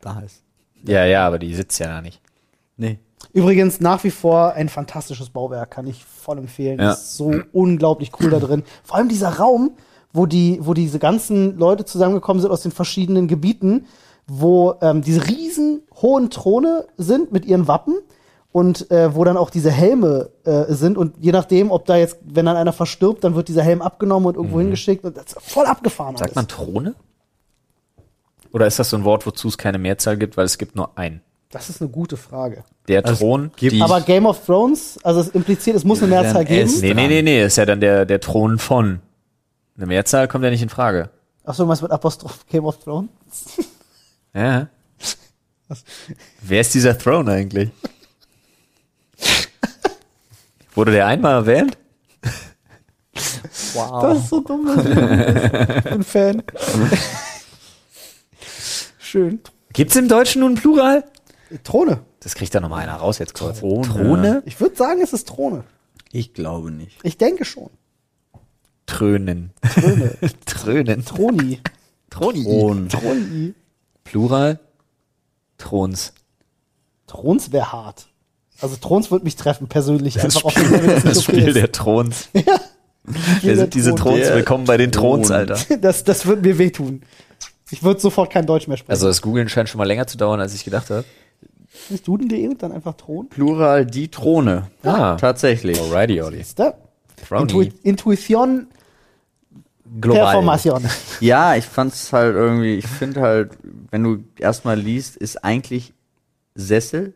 [0.01, 0.43] Da ist.
[0.85, 2.21] Ja, ja, aber die sitzt ja da nicht.
[2.77, 2.99] Nee.
[3.37, 6.81] Übrigens nach wie vor ein fantastisches Bauwerk, kann ich voll empfehlen.
[6.81, 6.93] Ja.
[6.93, 8.63] Ist so unglaublich cool da drin.
[8.83, 9.73] Vor allem dieser Raum,
[10.15, 13.85] wo die, wo diese ganzen Leute zusammengekommen sind aus den verschiedenen Gebieten,
[14.27, 17.97] wo ähm, diese riesen hohen Throne sind mit ihren Wappen
[18.53, 22.17] und äh, wo dann auch diese Helme äh, sind und je nachdem, ob da jetzt,
[22.25, 25.43] wenn dann einer verstirbt, dann wird dieser Helm abgenommen und irgendwo hingeschickt und das ist
[25.43, 26.15] voll abgefahren.
[26.15, 26.19] Mhm.
[26.21, 26.37] Sagt alles.
[26.37, 26.95] man Throne?
[28.55, 30.97] Oder ist das so ein Wort, wozu es keine Mehrzahl gibt, weil es gibt nur
[30.97, 31.21] einen?
[31.51, 32.65] Das ist eine gute Frage.
[32.89, 36.09] Der Also, Thron, gibt- die, Aber Game of Thrones, also es impliziert, es muss eine
[36.11, 36.71] Mehrzahl geben.
[36.81, 39.01] nee, nee, nee, nee, ist ja dann der, der Thron von.
[39.77, 41.11] Eine Mehrzahl kommt ja nicht in Frage.
[41.45, 43.09] Achso, du meinst mit Apostroph Game of Thrones?
[44.35, 44.69] Ja.
[46.43, 47.71] Wer ist dieser Throne eigentlich?
[50.75, 51.79] Wurde der einmal erwähnt?
[53.73, 54.03] Wow.
[54.03, 54.67] Das ist so dumm.
[54.67, 55.77] was.
[55.79, 56.43] Ich bin Fan.
[58.99, 59.41] Schön.
[59.73, 61.05] Gibt's im Deutschen nun Plural?
[61.65, 62.01] Throne.
[62.21, 63.61] Das kriegt da nochmal einer raus jetzt kurz.
[63.61, 63.87] Throne.
[63.87, 64.43] Throne?
[64.47, 65.65] Ich würde sagen, es ist Throne.
[66.13, 66.99] Ich glaube nicht.
[67.03, 67.71] Ich denke schon.
[68.87, 69.53] Trönen.
[69.63, 70.15] Throne.
[70.47, 71.05] Trönen.
[71.05, 71.61] Troni.
[72.11, 72.45] Troni.
[72.45, 72.89] Thron.
[72.89, 73.55] Troni.
[74.05, 74.61] Plural?
[75.59, 76.13] Throns.
[77.07, 78.07] Throns wäre hart.
[78.61, 80.15] Also Throns wird mich treffen, persönlich.
[80.15, 81.57] Das Einfach auf Spiel, dem Level, das das okay Spiel ist.
[81.57, 82.29] der Throns.
[82.33, 82.45] Spiel
[83.43, 84.15] Wer sind diese Thron.
[84.15, 84.27] Throns?
[84.27, 85.37] Der Willkommen bei den Throns, Thron.
[85.37, 85.59] Alter.
[85.81, 87.03] Das, das wird mir wehtun.
[87.71, 88.93] Ich würde sofort kein Deutsch mehr sprechen.
[88.93, 91.05] Also das Googlen scheint schon mal länger zu dauern, als ich gedacht habe.
[91.91, 93.29] Ist Duden.de und dann einfach Thron?
[93.29, 94.69] Plural die Throne.
[94.83, 95.17] Ah.
[95.17, 95.81] Tatsächlich.
[95.81, 96.45] Alrighty, Olli.
[97.31, 98.69] Intu Intuition,
[100.01, 100.25] Global.
[100.25, 100.85] Performation.
[101.21, 103.53] Ja, ich fand's halt irgendwie, ich finde halt,
[103.91, 105.95] wenn du erstmal liest, ist eigentlich
[106.55, 107.15] Sessel,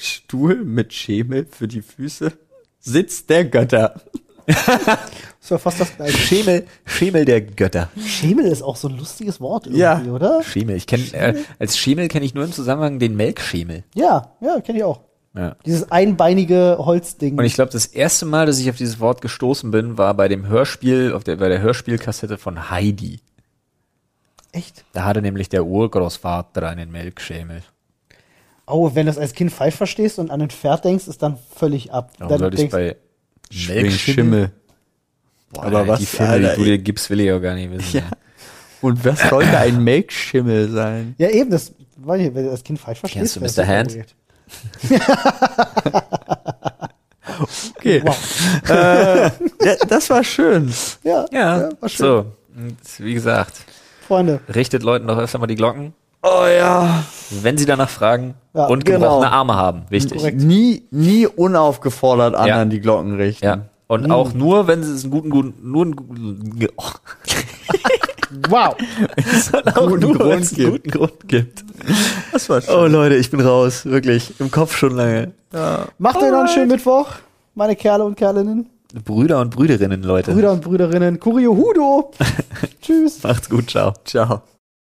[0.00, 2.32] Stuhl mit Schemel für die Füße,
[2.78, 4.00] Sitz der Götter.
[5.46, 6.18] Das war fast das gleiche.
[6.18, 7.88] Schemel, Schemel der Götter.
[8.04, 10.02] Schemel ist auch so ein lustiges Wort irgendwie, Ja.
[10.12, 10.42] oder?
[10.42, 10.74] Schemel.
[10.74, 13.84] Ich kenne äh, als Schemel kenne ich nur im Zusammenhang den Melkschemel.
[13.94, 15.02] Ja, ja, kenne ich auch.
[15.36, 15.54] Ja.
[15.64, 17.38] Dieses einbeinige Holzding.
[17.38, 20.26] Und ich glaube, das erste Mal, dass ich auf dieses Wort gestoßen bin, war bei
[20.26, 23.20] dem Hörspiel, auf der, bei der Hörspielkassette von Heidi.
[24.50, 24.84] Echt?
[24.94, 27.62] Da hatte nämlich der Urgroßvater einen Melkschemel.
[28.66, 31.38] Oh, wenn du das als Kind falsch verstehst und an ein Pferd denkst, ist dann
[31.54, 32.10] völlig ab.
[32.18, 32.96] Warum dann sollte ich bei
[33.50, 34.50] Schimmel.
[35.52, 37.70] Boah, Aber was, die Filme, die Alter, du dir gibst, will ich auch gar nicht
[37.70, 37.96] wissen.
[37.98, 38.02] Ja.
[38.82, 41.14] Und was sollte ein Melkschimmel sein?
[41.18, 43.38] ja, eben, das, weiß ich, wenn du das Kind falsch verstehst.
[43.40, 43.66] Kennst du Mr.
[43.66, 43.96] Hand?
[47.78, 48.02] Okay.
[48.04, 48.16] Wow.
[49.62, 50.72] Ja, das war schön.
[51.02, 52.06] Ja, Ja, war schön.
[52.06, 52.26] so.
[52.56, 53.52] Und wie gesagt,
[54.06, 54.40] Freunde.
[54.54, 55.92] richtet Leuten doch öfter mal die Glocken,
[56.22, 57.04] Oh ja.
[57.42, 59.00] wenn sie danach fragen Ja, und genau.
[59.00, 59.82] gebrochene Arme haben.
[59.90, 60.18] Wichtig.
[60.18, 60.40] Korrekt.
[60.40, 62.76] Nie, nie unaufgefordert anderen Ja.
[62.76, 63.44] die Glocken richten.
[63.44, 63.58] Ja.
[63.88, 66.82] Und auch nur, wenn es einen guten, guten, nur einen guten, oh.
[68.48, 68.74] Wow.
[69.16, 70.84] es soll auch Guten nur, Grund wenn es einen gibt.
[70.84, 71.64] guten Grund gibt.
[72.32, 72.74] Das war schön.
[72.74, 74.34] Oh Leute, ich bin raus, wirklich.
[74.40, 75.32] Im Kopf schon lange.
[75.98, 77.06] Macht euch noch einen schönen Mittwoch,
[77.54, 78.68] meine Kerle und Kerlinnen,
[79.04, 80.32] Brüder und Brüderinnen, Leute.
[80.32, 81.20] Brüder und Brüderinnen.
[81.20, 82.10] Kurio Hudo.
[82.82, 83.22] Tschüss.
[83.22, 83.92] Macht's gut, ciao.
[84.04, 84.42] Ciao.